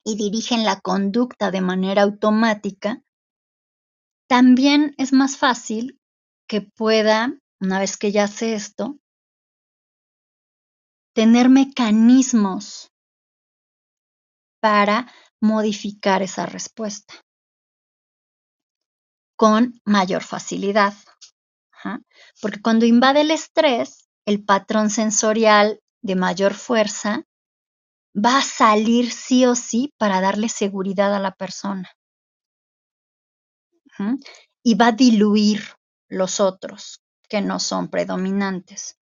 [0.10, 3.03] y dirigen la conducta de manera automática,
[4.28, 5.99] también es más fácil
[6.47, 8.97] que pueda, una vez que ya sé esto,
[11.14, 12.91] tener mecanismos
[14.60, 17.14] para modificar esa respuesta
[19.38, 20.95] con mayor facilidad.
[22.41, 27.26] Porque cuando invade el estrés, el patrón sensorial de mayor fuerza
[28.24, 31.89] va a salir sí o sí para darle seguridad a la persona.
[34.63, 35.61] Y va a diluir
[36.07, 38.97] los otros que no son predominantes.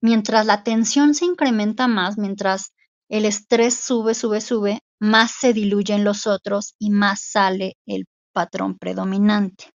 [0.00, 2.72] Mientras la tensión se incrementa más, mientras
[3.08, 8.78] el estrés sube, sube, sube, más se diluyen los otros y más sale el patrón
[8.78, 9.70] predominante.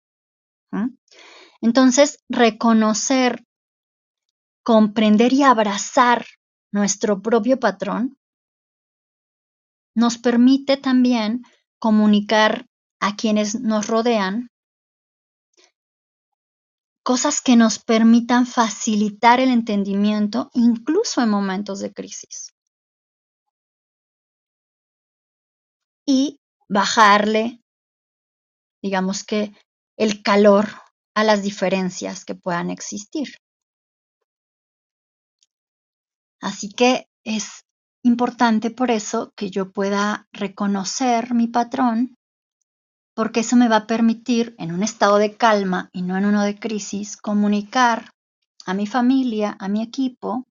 [1.62, 3.44] Entonces, reconocer,
[4.64, 6.26] comprender y abrazar
[6.72, 8.18] nuestro propio patrón
[9.96, 11.44] nos permite también
[11.80, 12.68] comunicar
[13.00, 14.50] a quienes nos rodean
[17.04, 22.54] cosas que nos permitan facilitar el entendimiento incluso en momentos de crisis.
[26.06, 27.64] Y bajarle,
[28.84, 29.54] digamos que,
[29.98, 30.68] el calor
[31.16, 33.30] a las diferencias que puedan existir.
[36.42, 37.66] Así que es
[38.04, 42.18] importante por eso que yo pueda reconocer mi patrón,
[43.14, 46.44] porque eso me va a permitir, en un estado de calma y no en uno
[46.44, 48.12] de crisis, comunicar
[48.66, 50.48] a mi familia, a mi equipo,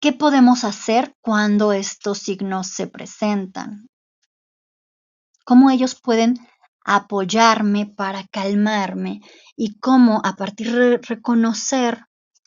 [0.00, 3.88] qué podemos hacer cuando estos signos se presentan,
[5.44, 6.36] cómo ellos pueden
[6.84, 9.20] apoyarme para calmarme
[9.56, 12.04] y cómo a partir de reconocer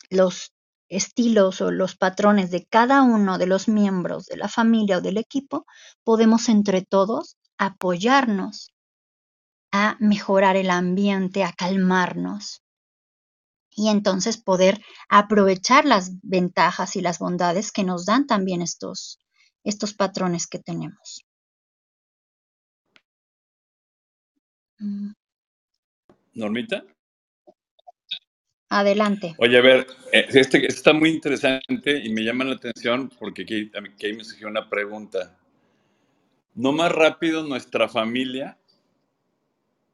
[0.08, 0.54] los
[0.90, 5.16] estilos o los patrones de cada uno de los miembros de la familia o del
[5.16, 5.64] equipo,
[6.04, 8.72] podemos entre todos apoyarnos
[9.72, 12.62] a mejorar el ambiente, a calmarnos.
[13.72, 19.18] y entonces poder aprovechar las ventajas y las bondades que nos dan también estos,
[19.64, 21.24] estos patrones que tenemos.
[24.80, 25.12] Mm.
[26.34, 26.84] Normita.
[28.70, 29.34] Adelante.
[29.38, 33.68] Oye, a ver, eh, este, está muy interesante y me llama la atención porque aquí
[34.12, 35.36] me surgió una pregunta.
[36.54, 38.56] No más rápido nuestra familia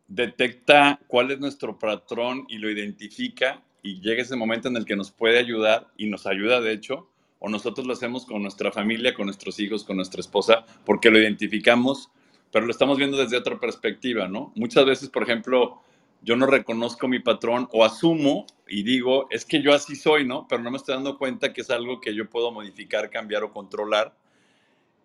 [0.08, 4.94] detecta cuál es nuestro patrón y lo identifica y llega ese momento en el que
[4.94, 7.08] nos puede ayudar y nos ayuda de hecho,
[7.38, 11.18] o nosotros lo hacemos con nuestra familia, con nuestros hijos, con nuestra esposa, porque lo
[11.18, 12.10] identificamos,
[12.52, 14.52] pero lo estamos viendo desde otra perspectiva, ¿no?
[14.54, 15.82] Muchas veces, por ejemplo,
[16.22, 20.46] yo no reconozco mi patrón o asumo y digo, es que yo así soy, ¿no?
[20.48, 23.52] Pero no me estoy dando cuenta que es algo que yo puedo modificar, cambiar o
[23.52, 24.14] controlar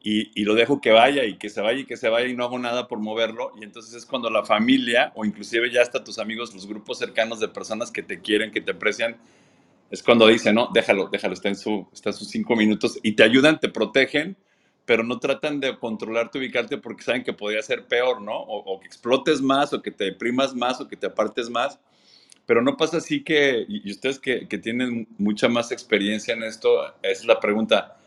[0.04, 2.44] y, lo dejo que vaya y que se vaya y que se vaya y no
[2.44, 3.52] hago nada por moverlo.
[3.60, 7.40] Y entonces es cuando la familia o inclusive ya hasta tus amigos, los grupos cercanos
[7.40, 9.18] de personas que te quieren, que te aprecian,
[9.92, 13.24] es cuando dicen, no, déjalo, déjalo, está en, su, está sus cinco minutos y te
[13.24, 14.38] ayudan, te protegen,
[14.86, 18.38] pero no tratan de controlarte, ubicarte porque saben que podría ser peor, ¿no?
[18.38, 21.80] O, que explotes más o que te deprimas más o que te apartes más.
[22.46, 26.94] Pero no pasa así que, y ustedes que, que tienen mucha más experiencia en esto,
[27.04, 27.98] es la pregunta,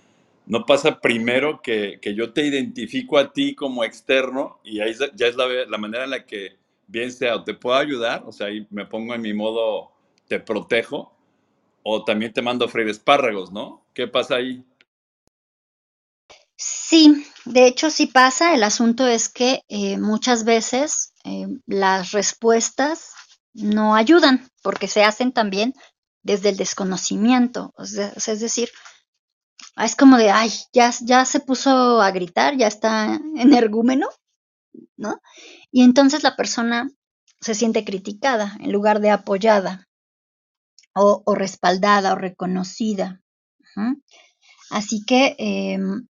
[0.47, 5.37] no pasa primero que, yo te identifico a ti como externo y ahí ya es
[5.37, 6.57] la, manera en la que
[6.87, 9.93] bien sea o te puedo ayudar, o sea, ahí me pongo en mi modo
[10.29, 11.15] te protejo,
[11.83, 13.83] o también te mando a freír espárragos, ¿no?
[13.93, 14.65] ¿Qué pasa ahí?
[16.57, 18.55] Sí, de hecho sí pasa.
[18.55, 23.13] El asunto es que eh, muchas veces eh, las respuestas
[23.53, 25.75] no ayudan porque se hacen también
[26.23, 27.73] desde el desconocimiento.
[27.79, 28.71] es decir,
[29.77, 34.09] es como de, ay, ya, ya se puso a gritar, ya está energúmeno,
[34.97, 35.21] ¿no?
[35.71, 36.89] Y entonces la persona
[37.41, 39.87] se siente criticada en lugar de apoyada
[40.95, 43.21] o, respaldada o reconocida.
[44.71, 46.07] Así que em,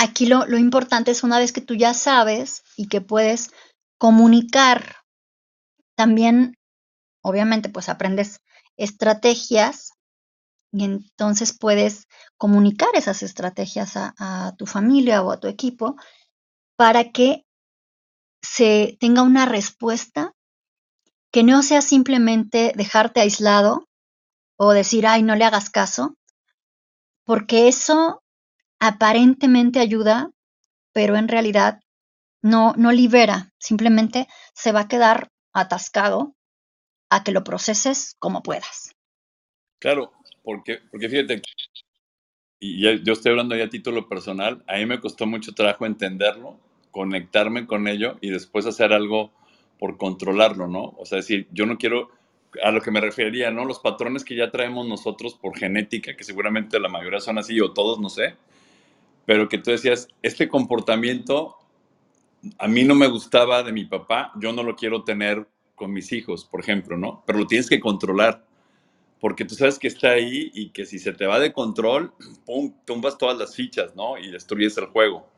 [0.00, 3.50] aquí lo, importante es una vez que tú ya sabes y que puedes
[3.98, 4.96] comunicar,
[5.94, 6.56] también,
[7.22, 8.40] obviamente, pues aprendes
[8.78, 9.92] estrategias
[10.72, 12.06] y entonces puedes
[12.38, 15.96] comunicar esas estrategias a, tu familia o a tu equipo
[16.76, 17.44] para que
[18.40, 20.32] se tenga una respuesta
[21.30, 23.86] que no sea simplemente dejarte aislado
[24.56, 26.14] o decir, ay, no le hagas caso,
[27.24, 28.22] porque eso
[28.80, 30.30] aparentemente ayuda,
[30.92, 31.80] pero en realidad
[32.42, 36.34] no, no libera, simplemente se va a quedar atascado
[37.10, 38.92] a que lo proceses como puedas.
[39.78, 40.12] Claro,
[40.42, 41.42] porque, porque fíjate,
[42.58, 46.58] y yo estoy hablando ya a título personal, a mí me costó mucho trabajo entenderlo,
[46.90, 49.32] conectarme con ello y después hacer algo
[49.78, 50.94] por controlarlo, ¿no?
[50.98, 52.10] O sea, decir, yo no quiero,
[52.62, 53.64] a lo que me refería, ¿no?
[53.64, 57.72] Los patrones que ya traemos nosotros por genética, que seguramente la mayoría son así o
[57.72, 58.34] todos, no sé,
[59.30, 61.56] pero que tú decías, este comportamiento
[62.58, 66.10] a mí no me gustaba de mi papá, yo no lo quiero tener con mis
[66.10, 67.22] hijos, por ejemplo, ¿no?
[67.24, 68.44] Pero lo tienes que controlar
[69.20, 72.12] porque tú sabes que está ahí y que si se te va de control,
[72.44, 74.18] pum, tumbas todas las fichas, ¿no?
[74.18, 75.28] Y destruyes el juego.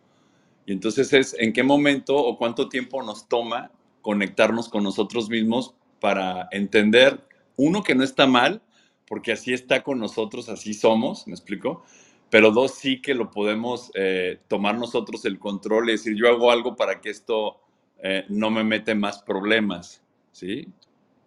[0.64, 5.74] Y entonces es en qué momento o cuánto tiempo nos toma conectarnos con nosotros mismos
[6.01, 7.20] para entender,
[7.59, 8.62] uno, que no está mal,
[9.07, 11.84] porque así está con nosotros, así somos, ¿me explico?
[12.32, 16.50] Pero dos, sí que lo podemos eh, tomar nosotros el control y decir, yo hago
[16.50, 17.60] algo para que esto
[18.02, 20.02] eh, no me mete más problemas,
[20.32, 20.66] ¿sí?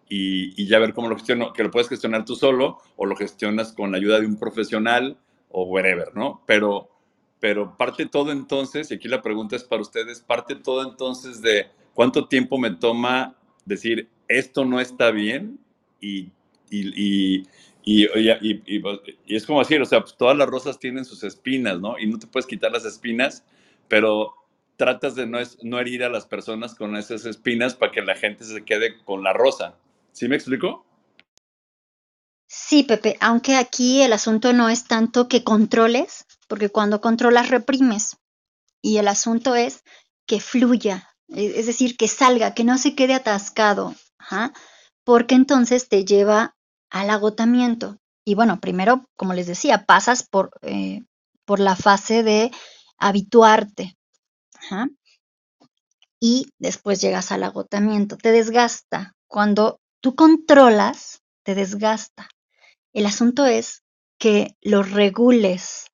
[0.08, 3.72] y, ya ver cómo lo gestiono, que lo puedes gestionar tú solo o lo gestionas
[3.72, 5.18] con la ayuda de un profesional
[5.50, 6.42] o whatever, ¿no?
[6.46, 6.90] Pero,
[7.40, 11.66] pero parte todo entonces, y aquí la pregunta es para ustedes, parte todo entonces de
[11.94, 15.58] cuánto tiempo me toma decir esto no está bien
[16.00, 16.30] y,
[16.70, 17.46] y,
[17.88, 18.04] y,
[19.28, 21.96] es como decir, o sea, pues todas las rosas tienen sus espinas, ¿no?
[22.00, 23.44] Y no te puedes quitar las espinas,
[23.86, 24.34] pero
[24.76, 28.42] tratas de no, no herir a las personas con esas espinas para que la gente
[28.42, 29.76] se quede con la rosa.
[30.10, 30.84] ¿Sí me explico?
[32.48, 38.16] Sí, Pepe, aunque aquí el asunto no es tanto que controles, porque cuando controlas reprimes.
[38.82, 39.84] Y el asunto es
[40.26, 43.94] que fluya, e, es decir, que salga, que no se quede atascado,
[45.04, 46.55] porque entonces te lleva
[47.00, 47.98] al agotamiento.
[48.24, 51.04] Y bueno, primero, como les decía, pasas por, eh,
[51.44, 52.50] por la fase de
[52.98, 53.96] habituarte.
[56.20, 59.14] Y después llegas al agotamiento, te desgasta.
[59.28, 62.28] Cuando tú controlas, te desgasta.
[62.92, 63.82] El asunto es
[64.18, 65.86] que lo regules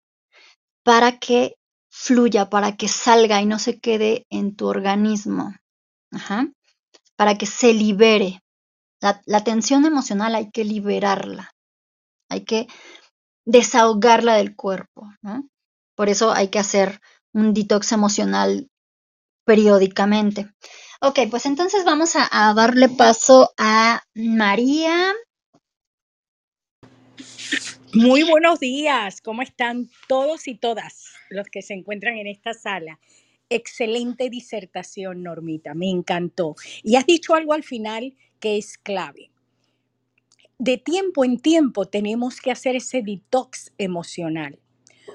[0.84, 1.56] para que
[1.90, 5.54] fluya, para que salga y no se quede en tu organismo,
[7.16, 8.41] para que se libere.
[9.02, 11.50] La, tensión emocional hay que liberarla,
[12.30, 12.68] hay que
[13.44, 15.08] desahogarla del cuerpo,
[15.96, 17.00] Por eso hay que hacer
[17.34, 18.70] un detox emocional
[19.44, 20.48] periódicamente.
[21.00, 25.12] Ok, pues entonces vamos a, darle paso a María.
[27.92, 33.00] Muy buenos días, ¿cómo están todos y todas los que se encuentran en esta sala?
[33.54, 36.54] Excelente disertación, Normita, me encantó.
[36.82, 39.30] Y has dicho algo al final que es clave.
[40.58, 44.58] De tiempo en tiempo tenemos que hacer ese detox emocional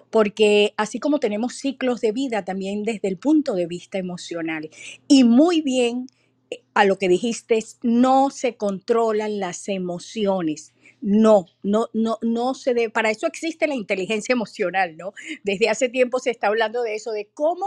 [0.09, 4.69] porque así como tenemos ciclos de vida también desde el punto de vista emocional.
[5.07, 6.07] Y muy bien
[6.49, 10.73] eh, a lo que dijiste, no se controlan las emociones.
[11.01, 12.89] No, no, no, no se debe.
[12.89, 15.13] Para eso existe la inteligencia emocional, ¿no?
[15.43, 17.65] Desde hace tiempo se está hablando de eso, de cómo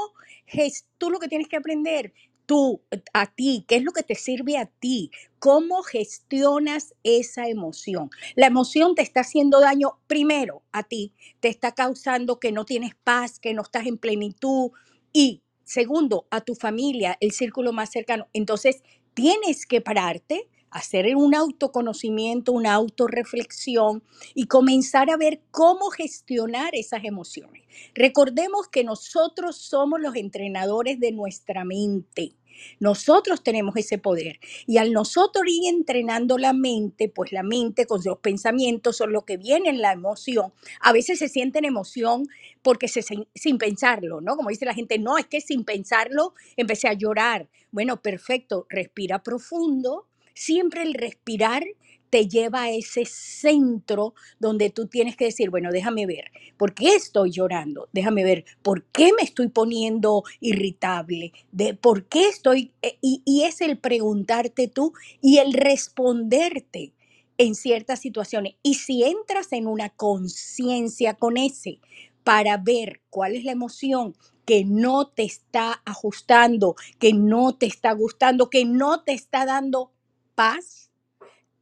[0.99, 2.13] tú lo que tienes que aprender
[2.47, 8.11] tú, a ti, qué es lo que te sirve a ti, cómo gestionas esa emoción.
[8.35, 12.97] La emoción te está haciendo daño primero a ti, te está causando que no tienes
[13.05, 14.73] paz, que no estás en plenitud
[15.13, 18.27] y segundo, a tu familia, el círculo más cercano.
[18.33, 18.83] Entonces,
[19.15, 24.03] tienes que pararte, hacer un autoconocimiento, una autorreflexión
[24.35, 27.65] y comenzar a ver cómo gestionar esas emociones.
[27.95, 32.35] Recordemos que nosotros somos los entrenadores de nuestra mente.
[32.79, 34.39] Nosotros tenemos ese poder.
[34.67, 39.25] Y al nosotros ir entrenando la mente, pues la mente con los pensamientos son lo
[39.25, 40.53] que viene en la emoción.
[40.81, 42.29] A veces se sienten emoción
[42.63, 43.03] porque se,
[43.35, 44.37] sin pensarlo, ¿no?
[44.37, 47.49] Como dice la gente, no, es que sin pensarlo empecé a llorar.
[47.71, 50.07] Bueno, perfecto, respira profundo.
[50.35, 51.65] Siempre el respirar
[52.11, 56.97] te lleva a ese centro donde tú tienes que decir, bueno, déjame ver, ¿por qué
[56.97, 57.89] estoy llorando?
[57.93, 61.33] Déjame ver, ¿por qué me estoy poniendo irritable?
[61.53, 62.73] De, ¿Por qué estoy?
[62.83, 66.93] Eh, y, y es el preguntarte tú y el responderte
[67.39, 68.57] en ciertas situaciones.
[68.63, 71.81] Y si entras en una conciencia con ese
[72.25, 74.15] para ver cuál es la emoción
[74.45, 79.93] que no te está ajustando, que no te está gustando, que no te está dando
[80.41, 80.91] paz,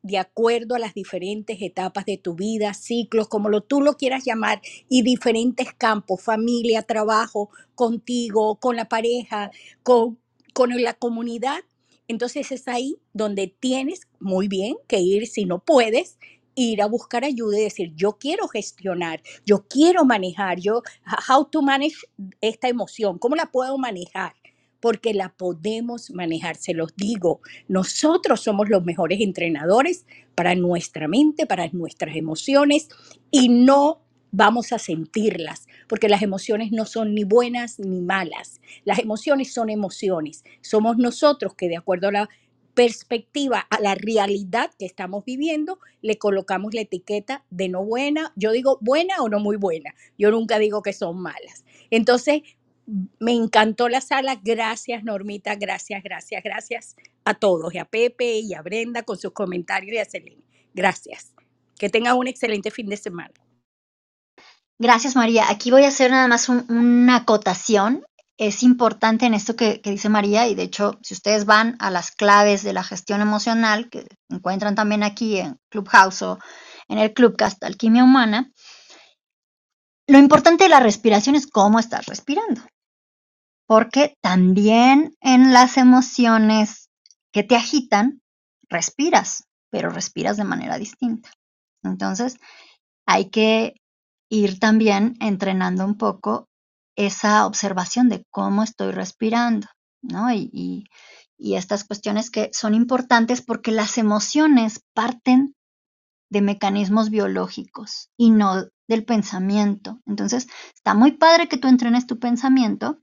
[0.05, 4.25] de acuerdo a las diferentes etapas de tu vida, ciclos, como lo, tú lo quieras
[4.25, 9.51] llamar, y diferentes campos, familia, trabajo, contigo, con la pareja,
[9.83, 10.21] con,
[10.55, 11.59] con la comunidad.
[12.07, 16.17] Entonces es ahí donde tienes muy bien que ir, si no puedes,
[16.55, 20.83] ir a buscar ayuda y decir, yo quiero gestionar, yo quiero manejar, yo,
[21.29, 21.97] how to manage
[22.41, 24.35] esta emoción, ¿cómo la puedo manejar?
[24.81, 26.57] Porque la podemos manejar.
[26.57, 32.89] Se los digo, nosotros somos los mejores entrenadores para nuestra mente, para nuestras emociones
[33.31, 38.61] y no vamos a sentirlas, porque las emociones no son ni buenas ni malas.
[38.85, 40.45] Las emociones son emociones.
[40.61, 42.29] Somos nosotros que de acuerdo a la
[42.75, 48.33] perspectiva, a la realidad que estamos viviendo, le colocamos la etiqueta de no buena.
[48.37, 49.95] Yo digo buena o no muy buena.
[50.17, 51.65] Yo nunca digo que son malas.
[51.91, 52.43] Entonces,
[53.19, 54.41] me encantó la sala.
[54.43, 55.55] Gracias, Normita.
[55.57, 57.75] Gracias, gracias, gracias a todos.
[57.75, 60.45] Y a Pepe y a Brenda con sus comentarios y a Selene.
[60.75, 61.33] Gracias.
[61.79, 63.35] Que tengan un excelente fin de semana.
[64.79, 65.51] Gracias, María.
[65.51, 68.05] Aquí voy a hacer nada más una acotación.
[68.37, 71.91] Es importante en esto que, que, dice María, y de hecho, si ustedes van a
[71.91, 76.39] las claves de la gestión emocional, que encuentran también aquí en Clubhouse o
[76.87, 78.53] en el Clubcast Alquimia Humana,
[80.07, 82.63] lo importante de la respiración es cómo estás respirando
[83.69, 86.89] porque también en las emociones
[87.33, 88.23] que te agitan,
[88.71, 91.31] respiras, pero respiras de manera distinta.
[91.85, 92.39] Entonces,
[93.07, 93.75] hay que
[94.31, 96.49] ir también entrenando un poco
[96.97, 99.69] esa observación de cómo estoy respirando,
[100.03, 100.33] ¿no?
[100.33, 100.87] Y,
[101.39, 105.55] estas cuestiones que son importantes porque las emociones parten
[106.31, 110.01] de mecanismos biológicos y no del pensamiento.
[110.05, 112.99] Entonces, está muy padre que tú entrenes tu pensamiento,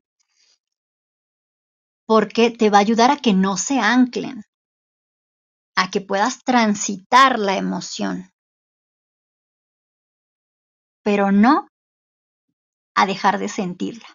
[2.08, 4.44] porque te va a ayudar a que no se anclen,
[5.78, 8.30] a que puedas transitar la emoción,
[11.04, 11.68] pero no
[12.94, 14.08] a dejar de sentirla.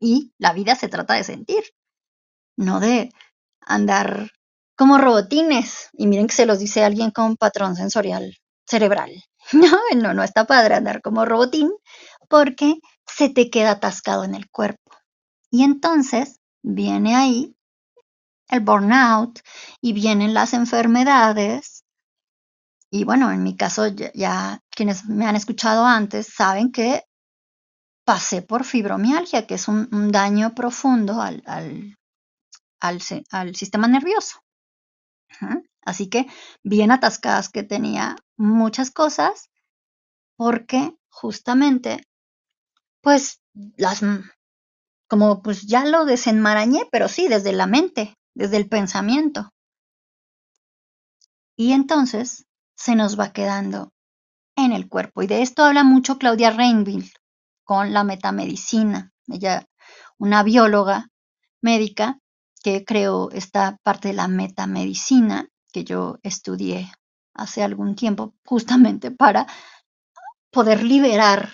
[0.00, 1.62] Y la vida se trata de sentir,
[2.56, 3.10] no de
[3.62, 4.30] andar
[4.76, 5.90] como robotines.
[5.92, 8.36] Y miren que se los dice alguien con patrón sensorial
[8.66, 9.12] cerebral.
[9.52, 11.72] No, no, no está padre andar como robotín
[12.28, 12.76] porque
[13.06, 14.92] se te queda atascado en el cuerpo.
[15.50, 17.56] Y entonces viene ahí
[18.48, 19.40] el burnout
[19.80, 21.84] y vienen las enfermedades.
[22.90, 27.04] Y bueno, en mi caso ya, quienes me han escuchado antes saben que
[28.04, 31.96] pasé por fibromialgia, que es un, daño profundo al, al,
[32.80, 34.42] al, sistema nervioso.
[35.82, 36.26] Así que
[36.62, 39.50] bien atascadas que tenía muchas cosas
[40.36, 42.02] porque justamente
[43.00, 43.40] pues
[43.76, 44.02] las
[45.10, 49.50] como pues ya lo desenmarañé, pero sí desde la mente, desde el pensamiento.
[51.56, 52.46] Y entonces
[52.76, 53.92] se nos va quedando
[54.54, 55.22] en el cuerpo.
[55.22, 57.12] Y de esto habla mucho Claudia Reinville
[57.64, 59.12] con la metamedicina.
[59.26, 59.66] Ella,
[60.16, 61.08] una bióloga
[61.60, 62.20] médica
[62.62, 66.92] que creó esta parte de la metamedicina que yo estudié
[67.34, 69.48] hace algún tiempo justamente para
[70.52, 71.50] poder liberar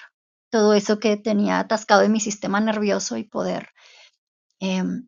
[0.51, 3.71] todo eso que tenía atascado en mi sistema nervioso y poder
[4.61, 5.07] em,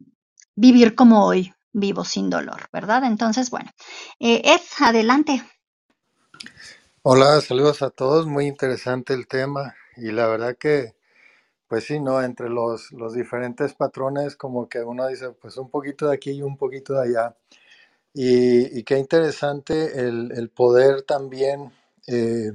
[0.54, 3.04] vivir como hoy vivo sin dolor, ¿verdad?
[3.04, 3.70] Entonces, bueno,
[4.18, 5.42] eh, Ed, adelante.
[7.02, 10.96] Hola, saludos a todos, muy interesante el tema y la verdad que,
[11.68, 12.22] pues sí, ¿no?
[12.22, 16.42] Entre los, los diferentes patrones, como que uno dice, pues un poquito de aquí y
[16.42, 17.36] un poquito de allá.
[18.12, 21.70] Y, qué interesante el, poder también
[22.08, 22.50] eh,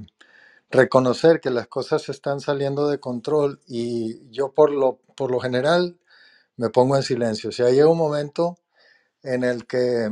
[0.74, 6.00] reconocer que las cosas están saliendo de control y yo por lo, por lo general
[6.58, 7.50] me pongo en silencio.
[7.50, 8.58] O sea, llega un momento
[9.22, 10.10] en el que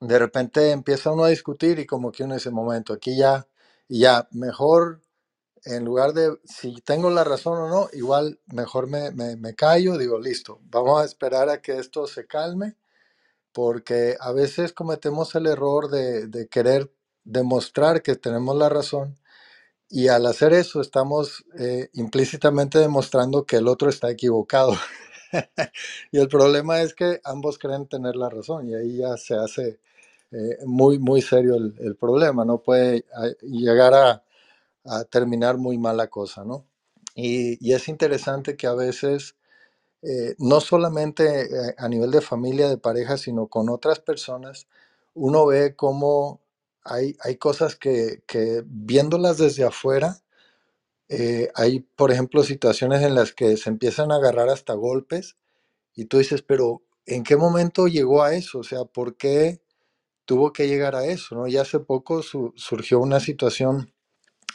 [0.00, 3.48] de repente empieza uno a discutir y como que uno dice, momento, aquí ya,
[3.88, 5.02] ya, mejor,
[5.64, 10.20] en lugar de si tengo la razón o no, igual mejor me, me, callo, digo,
[10.20, 12.76] listo, vamos a esperar a que esto se calme,
[13.52, 16.92] porque a veces cometemos el error de, de querer
[17.24, 19.18] demostrar que tenemos la razón
[19.88, 24.74] y al hacer eso estamos eh, implícitamente demostrando que el otro está equivocado.
[26.12, 29.78] y el problema es que ambos creen tener la razón y ahí ya se hace
[30.32, 32.44] eh, muy, muy serio el, problema.
[32.44, 33.04] No puede
[33.42, 34.22] llegar a,
[35.10, 36.64] terminar muy mala cosa, ¿no?
[37.14, 39.34] Y, es interesante que a veces,
[40.02, 44.68] eh, no solamente a nivel de familia, de pareja, sino con otras personas,
[45.14, 46.40] uno ve cómo
[46.86, 48.22] hay, hay cosas que,
[48.66, 50.18] viéndolas desde afuera,
[51.08, 55.36] eh, hay, por ejemplo, situaciones en las que se empiezan a agarrar hasta golpes
[55.94, 58.60] y tú dices, pero ¿en qué momento llegó a eso?
[58.60, 59.60] O sea, ¿por qué
[60.24, 61.36] tuvo que llegar a eso?
[61.36, 61.46] ¿no?
[61.46, 63.94] Y hace poco surgió una situación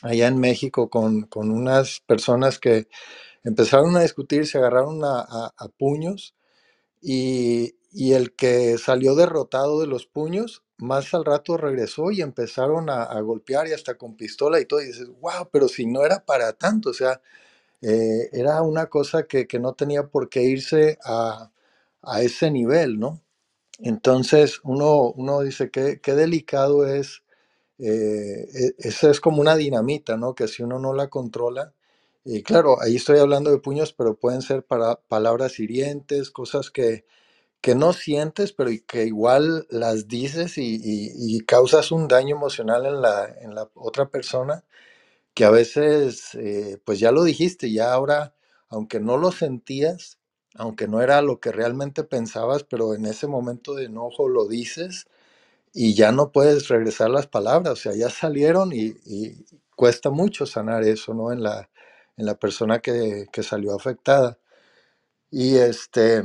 [0.01, 2.87] allá en México con, unas personas que
[3.43, 6.35] empezaron a discutir, se agarraron a puños
[7.01, 7.73] y,
[8.13, 13.67] el que salió derrotado de los puños, más al rato regresó y empezaron a, golpear
[13.67, 14.81] y hasta con pistola y todo.
[14.81, 17.21] Y dices, wow, pero si no era para tanto, o sea,
[17.81, 21.51] eh, era una cosa que, no tenía por qué irse a,
[22.21, 23.21] ese nivel, ¿no?
[23.79, 27.23] Entonces uno, uno dice, qué, qué delicado es,
[27.79, 30.35] eh, e, eso es como una dinamita, ¿no?
[30.35, 31.73] Que si uno no la controla,
[32.25, 37.05] y claro, ahí estoy hablando de puños, pero pueden ser para palabras hirientes, cosas que,
[37.61, 43.25] que no sientes, pero que igual las dices y, causas un daño emocional en la,
[43.41, 44.63] en la otra persona,
[45.33, 48.35] que a veces, eh, pues ya lo dijiste, ya ahora,
[48.69, 50.19] aunque no lo sentías,
[50.55, 55.07] aunque no era lo que realmente pensabas, pero en ese momento de enojo lo dices
[55.73, 59.45] y ya no puedes regresar las palabras, o sea, ya salieron y, y
[59.75, 61.31] cuesta mucho sanar eso, ¿no?
[61.31, 61.69] En la,
[62.17, 64.37] en la persona que, salió afectada.
[65.31, 66.23] Y, este,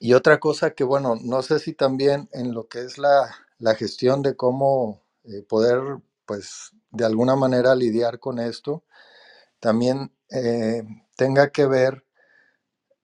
[0.00, 3.30] y otra cosa que, bueno, no sé si también en lo que es la,
[3.76, 5.80] gestión de cómo eh, poder,
[6.26, 8.84] pues, de alguna manera lidiar con esto,
[9.60, 10.82] también eh,
[11.16, 12.04] tenga que ver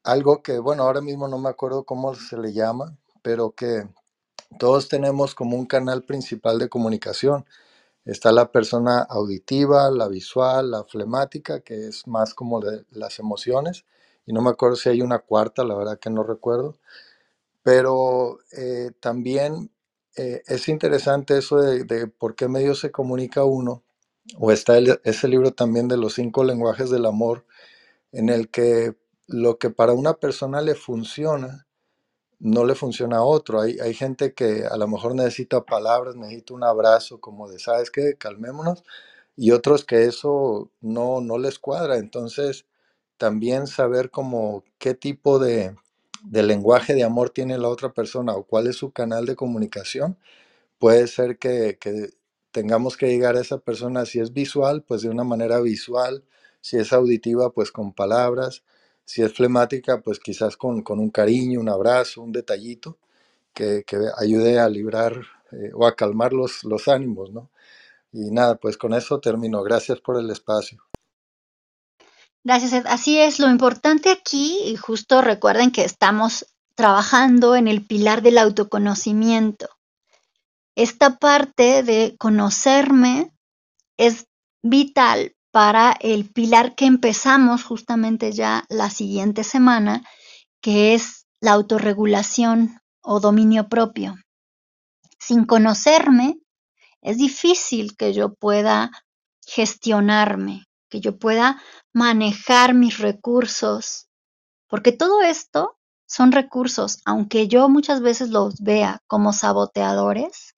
[0.05, 3.89] algo que, bueno, ahora mismo no me acuerdo cómo se le llama, pero que
[4.59, 7.47] todos tenemos como un canal principal de comunicación
[8.05, 13.85] Está la persona auditiva, la visual, la flemática, que es más como las emociones.
[14.27, 16.77] Y no me acuerdo si hay una cuarta, la verdad que no recuerdo.
[17.63, 19.73] Pero eh, también
[20.17, 23.85] eh, es interesante eso de, por qué medio se comunica uno.
[24.39, 27.47] O está ese libro también de los cinco lenguajes del amor,
[28.13, 28.97] en el que
[29.29, 31.67] lo que para una persona le funciona,
[32.41, 33.61] no le funciona a otro.
[33.61, 37.91] Hay, hay gente que a lo mejor necesita palabras, necesita un abrazo, como de, ¿sabes
[37.91, 38.17] qué?
[38.19, 38.85] Calmémonos.
[39.37, 41.99] Y otros que eso no, no les cuadra.
[41.99, 42.67] Entonces,
[43.17, 45.75] también saber como qué tipo de,
[46.25, 50.19] de lenguaje de amor tiene la otra persona o cuál es su canal de comunicación,
[50.79, 52.11] puede ser que, que
[52.53, 56.25] tengamos que llegar a esa persona, si es visual, pues de una manera visual,
[56.61, 58.63] si es auditiva, pues con palabras,
[59.05, 62.99] si es flemática, pues quizás con, un cariño, un abrazo, un detallito
[63.55, 63.85] que,
[64.19, 65.15] ayude a librar
[65.53, 67.51] eh, o a calmar los, los ánimos, ¿no?
[68.13, 69.63] Y nada, pues con eso termino.
[69.63, 70.83] Gracias por el espacio.
[72.45, 72.87] Gracias, Ed.
[72.87, 78.39] Así es, lo importante aquí, y justo recuerden que estamos trabajando en el pilar del
[78.39, 79.69] autoconocimiento.
[80.75, 83.31] esta parte de conocerme
[83.99, 84.27] es
[84.63, 90.03] vital para el pilar que empezamos justamente ya la siguiente semana,
[90.63, 94.15] que es la autorregulación o dominio propio.
[95.19, 96.39] Sin conocerme,
[97.03, 98.91] es difícil que yo pueda
[99.47, 101.59] gestionarme, que yo pueda
[101.95, 104.11] manejar mis recursos,
[104.69, 110.55] porque todo esto son recursos, aunque yo muchas veces los vea como saboteadores,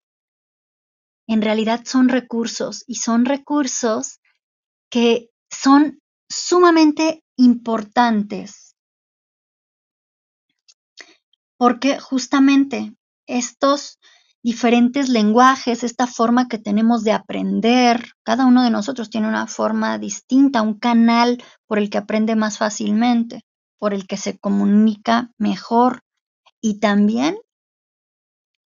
[1.28, 4.20] en realidad son recursos y son recursos
[4.90, 8.74] que son sumamente importantes.
[11.56, 12.92] Porque justamente
[13.28, 14.00] estos
[14.44, 19.98] diferentes lenguajes, esta forma que tenemos de aprender, cada uno de nosotros tiene una forma
[19.98, 23.40] distinta, un canal por el que aprende más fácilmente,
[23.78, 26.02] por el que se comunica mejor.
[26.60, 27.38] Y también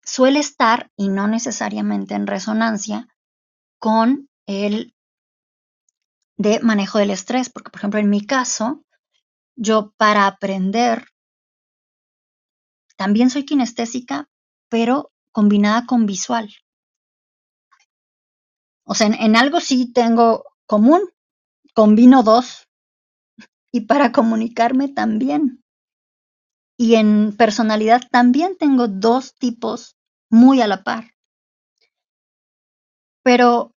[0.05, 3.09] suele estar, y no necesariamente en resonancia,
[3.81, 4.95] con el
[6.37, 8.85] de manejo del estrés, porque por ejemplo en mi caso,
[9.57, 11.09] yo para aprender
[12.97, 14.29] también soy kinestésica,
[14.69, 16.49] pero combinada con visual.
[18.85, 21.01] O sea, en, algo sí tengo común,
[21.75, 22.69] combino dos.
[23.73, 25.65] Y para comunicarme también.
[26.79, 29.97] Y en personalidad también tengo dos tipos
[30.31, 31.11] muy a la par.
[33.25, 33.73] Pero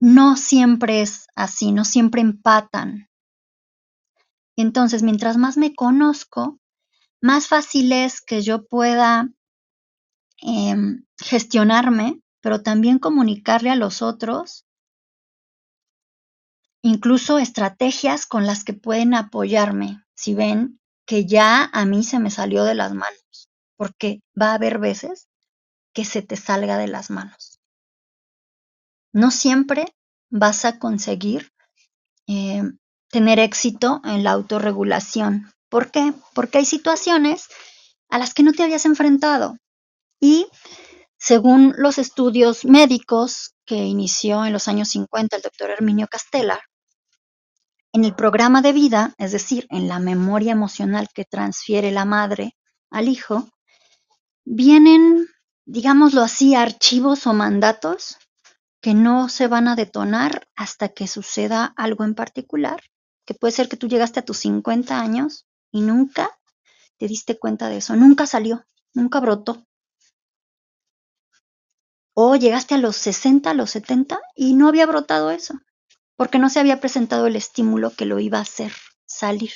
[0.00, 3.10] no siempre es así, no siempre empatan.
[4.56, 6.58] Entonces, mientras más me conozco,
[7.20, 9.28] más fácil es que yo pueda
[10.42, 14.66] em, gestionarme, pero también comunicarle a los otros
[16.84, 22.30] incluso estrategias con las que pueden apoyarme si ven que ya a mí se me
[22.30, 25.28] salió de las manos, porque va a haber veces
[25.94, 27.60] que se te salga de las manos.
[29.12, 29.94] No siempre
[30.30, 31.52] vas a conseguir
[32.26, 32.78] em,
[33.10, 36.12] tener éxito en la autorregulación, ¿Por qué?
[36.34, 37.48] Porque hay situaciones
[38.10, 39.56] a las que no te habías enfrentado.
[40.22, 40.46] Y
[41.18, 46.60] según los estudios médicos que inició en los años 50 el doctor Herminio Castella,
[47.92, 52.56] en el programa de vida, es decir, en la memoria emocional que transfiere la madre
[52.88, 53.48] al hijo,
[54.44, 55.26] vienen,
[55.64, 58.16] digámoslo así, archivos o mandatos
[58.80, 62.80] que no se van a detonar hasta que suceda algo en particular,
[63.26, 66.30] que puede ser que tú llegaste a tus 50 años y nunca
[66.96, 68.64] te diste cuenta de eso, nunca salió,
[68.94, 69.66] nunca brotó.
[72.14, 75.54] O llegaste a los 60, a los 70 y no había brotado eso,
[76.16, 78.72] porque no se había presentado el estímulo que lo iba a hacer
[79.06, 79.52] salir.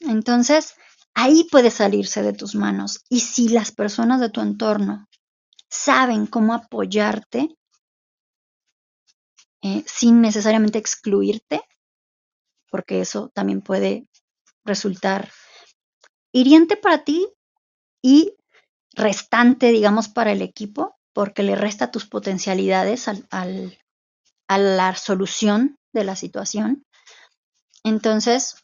[0.00, 0.74] Entonces,
[1.14, 3.04] ahí puede salirse de tus manos.
[3.08, 5.06] Y si las personas de tu entorno
[5.68, 7.56] saben cómo apoyarte,
[9.62, 11.62] eh, sin necesariamente excluirte,
[12.70, 14.08] porque eso también puede
[14.64, 15.30] resultar
[16.32, 17.28] hiriente para ti
[18.02, 18.34] y
[18.94, 26.16] restante, digamos, para el equipo, porque le resta tus potencialidades a la solución de la
[26.16, 26.84] situación.
[27.84, 28.56] Entonces,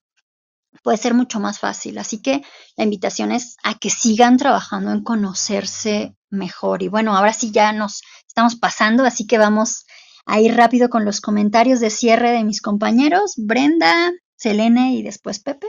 [0.82, 1.98] puede ser mucho más fácil.
[1.98, 2.42] Así que
[2.76, 6.82] la invitación es a que sigan trabajando en conocerse mejor.
[6.82, 9.84] Y bueno, ahora sí ya nos estamos pasando, así que vamos
[10.30, 15.68] Ahí rápido con los comentarios de cierre de mis compañeros, Brenda, Selene y después Pepe.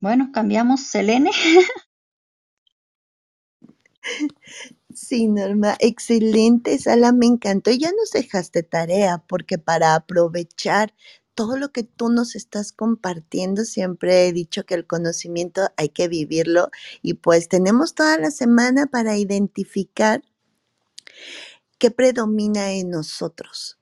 [0.00, 1.30] Bueno, cambiamos Selene.
[4.94, 7.70] Sí, Norma, excelente, Sala, me encantó.
[7.70, 10.94] Ya nos dejaste tarea, porque para aprovechar
[11.34, 16.08] todo lo que tú nos estás compartiendo, siempre he dicho que el conocimiento hay que
[16.08, 16.70] vivirlo
[17.02, 20.22] y pues tenemos toda la semana para identificar
[21.78, 23.78] qué predomina en nosotros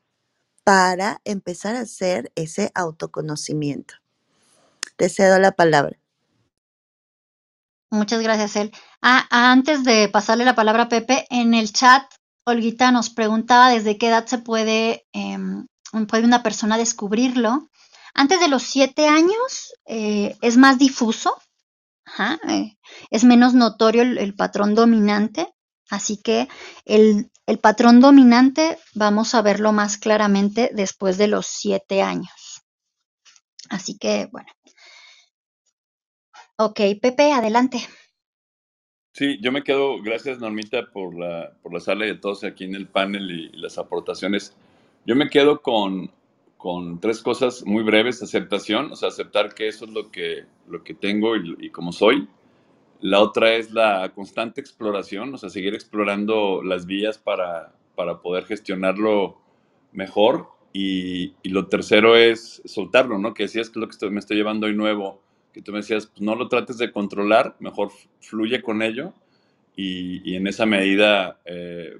[0.64, 3.94] para empezar a hacer ese autoconocimiento.
[4.96, 5.98] Te cedo la palabra.
[7.96, 8.72] Muchas gracias, él.
[9.02, 12.04] Ah, antes de pasarle la palabra a Pepe, en el chat,
[12.44, 15.66] Olguita nos preguntaba desde qué edad se puede em,
[16.04, 17.70] puede una persona descubrirlo.
[18.14, 21.34] Antes de los siete años eh, es más difuso,
[22.48, 22.76] eh,
[23.10, 25.52] es menos notorio el, patrón dominante,
[25.90, 26.48] así que
[26.84, 32.62] el, el, patrón dominante vamos a verlo más claramente después de los siete años.
[33.68, 34.48] Así que, bueno.
[36.58, 37.78] Ok, Pepe, adelante.
[39.12, 42.64] Sí, yo me quedo, gracias Normita por la, por la sala y a todos aquí
[42.64, 44.56] en el panel y las aportaciones.
[45.06, 46.10] Yo me quedo con,
[46.56, 48.22] con tres cosas muy breves.
[48.22, 51.92] Aceptación, o sea, aceptar que eso es lo que, lo que tengo y, y como
[51.92, 52.28] soy.
[53.00, 58.44] La otra es la constante exploración, o sea, seguir explorando las vías para, para poder
[58.44, 59.38] gestionarlo
[59.92, 60.48] mejor.
[60.72, 63.32] Y, lo tercero es soltarlo, ¿no?
[63.32, 65.22] Que decías que es lo que me estoy llevando hoy nuevo,
[65.56, 67.90] que tú me decías, pues no lo trates de controlar, mejor
[68.20, 69.14] fluye con ello
[69.74, 71.96] y, y en esa medida eh,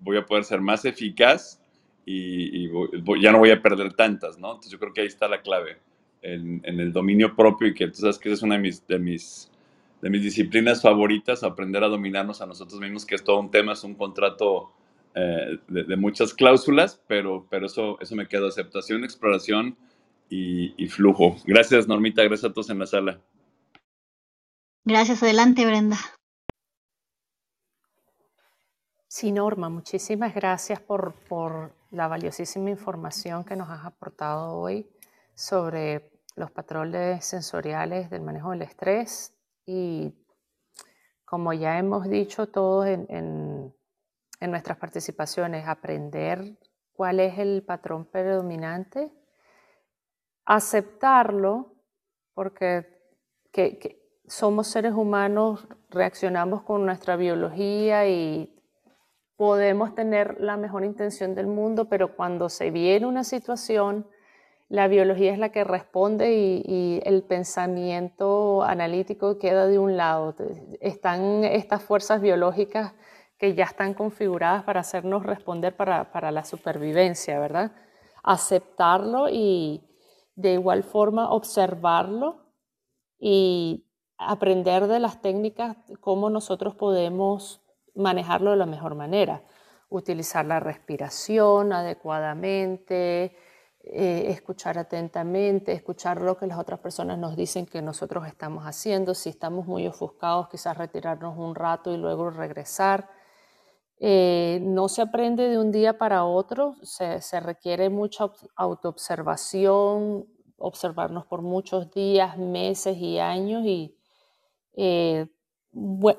[0.00, 1.60] voy a poder ser más eficaz
[2.06, 2.66] y,
[3.20, 4.52] ya no voy a perder tantas, ¿no?
[4.52, 5.76] Entonces yo creo que ahí está la clave,
[6.22, 8.86] en, en el dominio propio y que tú sabes que esa es una de mis,
[8.86, 9.50] de mis,
[10.00, 13.74] de mis disciplinas favoritas, aprender a dominarnos a nosotros mismos, que es todo un tema,
[13.74, 14.72] es un contrato
[15.14, 19.76] eh, de, de, muchas cláusulas, pero, pero eso, eso me queda, aceptación, exploración
[20.28, 21.36] y, y, flujo.
[21.44, 23.20] Gracias, Normita, gracias a todos en la sala.
[24.84, 25.98] Gracias, adelante, Brenda.
[29.06, 34.88] Sí, Norma, muchísimas gracias por, por la valiosísima información que nos has aportado hoy
[35.34, 39.34] sobre los patrones sensoriales del manejo del estrés
[39.66, 40.14] y
[41.24, 43.74] como ya hemos dicho todos en, en,
[44.40, 46.56] en nuestras participaciones, aprender
[46.92, 49.12] cuál es el patrón predominante,
[50.48, 51.74] aceptarlo,
[52.32, 52.86] porque
[53.52, 58.58] que, que somos seres humanos, reaccionamos con nuestra biología y
[59.36, 64.08] podemos tener la mejor intención del mundo, pero cuando se viene una situación,
[64.70, 70.34] la biología es la que responde y, y, el pensamiento analítico queda de un lado.
[70.80, 72.94] Están estas fuerzas biológicas
[73.38, 77.72] que ya están configuradas para hacernos responder para, para la supervivencia, ¿verdad?
[78.22, 79.87] Aceptarlo y
[80.38, 82.36] de igual forma observarlo
[83.18, 83.84] y
[84.18, 87.60] aprender de las técnicas, cómo nosotros podemos
[87.96, 89.42] manejarlo de la mejor manera.
[89.88, 93.36] Utilizar la respiración adecuadamente,
[93.82, 99.14] eh, escuchar atentamente, escuchar lo que las otras personas nos dicen que nosotros estamos haciendo.
[99.14, 103.08] Si estamos muy ofuscados, quizás retirarnos un rato y luego regresar.
[104.00, 110.26] Eh, no se aprende de un día para otro, se, requiere mucha autoobservación,
[110.56, 113.96] observarnos por muchos días, meses y años y
[114.76, 115.26] eh,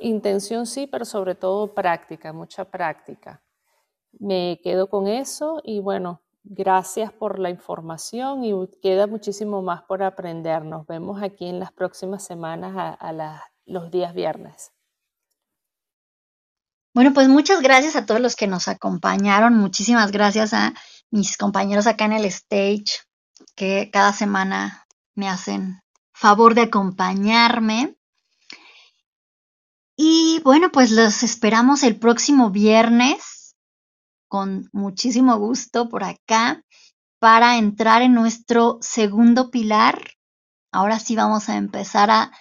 [0.02, 3.42] intención sí, pero sobre todo práctica, mucha práctica.
[4.12, 10.04] Me quedo con eso y bueno, gracias por la información y queda muchísimo más por
[10.04, 10.66] aprender.
[10.66, 14.74] Nos vemos aquí en las próximas semanas a, los días viernes.
[16.94, 19.56] Bueno, pues muchas gracias a todos los que nos acompañaron.
[19.56, 20.74] Muchísimas gracias a
[21.12, 23.04] mis compañeros acá en el stage
[23.56, 24.86] que cada semana
[25.16, 25.82] me hacen
[26.14, 27.96] favor de acompañarme.
[29.96, 33.56] Y bueno, pues los esperamos el próximo viernes
[34.28, 36.64] con muchísimo gusto por acá
[37.20, 40.12] para entrar en nuestro segundo pilar.
[40.72, 42.32] Ahora sí vamos a empezar a,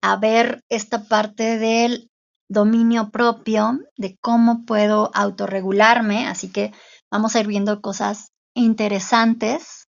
[0.00, 2.10] a ver esta parte del
[2.48, 6.26] dominio propio, de cómo puedo autorregularme.
[6.26, 6.72] Así que
[7.10, 9.86] vamos a ir viendo cosas interesantes.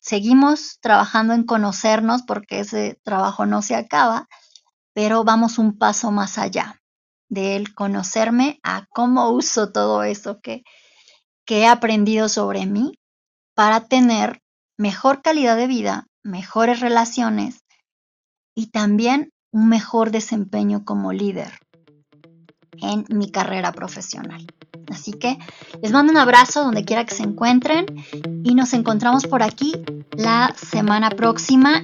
[0.00, 4.28] Seguimos trabajando en conocernos porque ese trabajo no se acaba
[4.98, 6.82] pero vamos un paso más allá
[7.28, 10.64] de el conocerme a cómo uso todo eso que,
[11.46, 12.98] que he aprendido sobre mí
[13.54, 14.42] para tener
[14.76, 17.60] mejor calidad de vida, mejores relaciones
[18.56, 21.60] y también un mejor desempeño como líder
[22.82, 24.46] en mi carrera profesional.
[24.90, 25.38] Así que
[25.82, 27.86] les mando un abrazo donde quiera que se encuentren
[28.44, 29.72] y nos encontramos por aquí
[30.16, 31.82] la semana próxima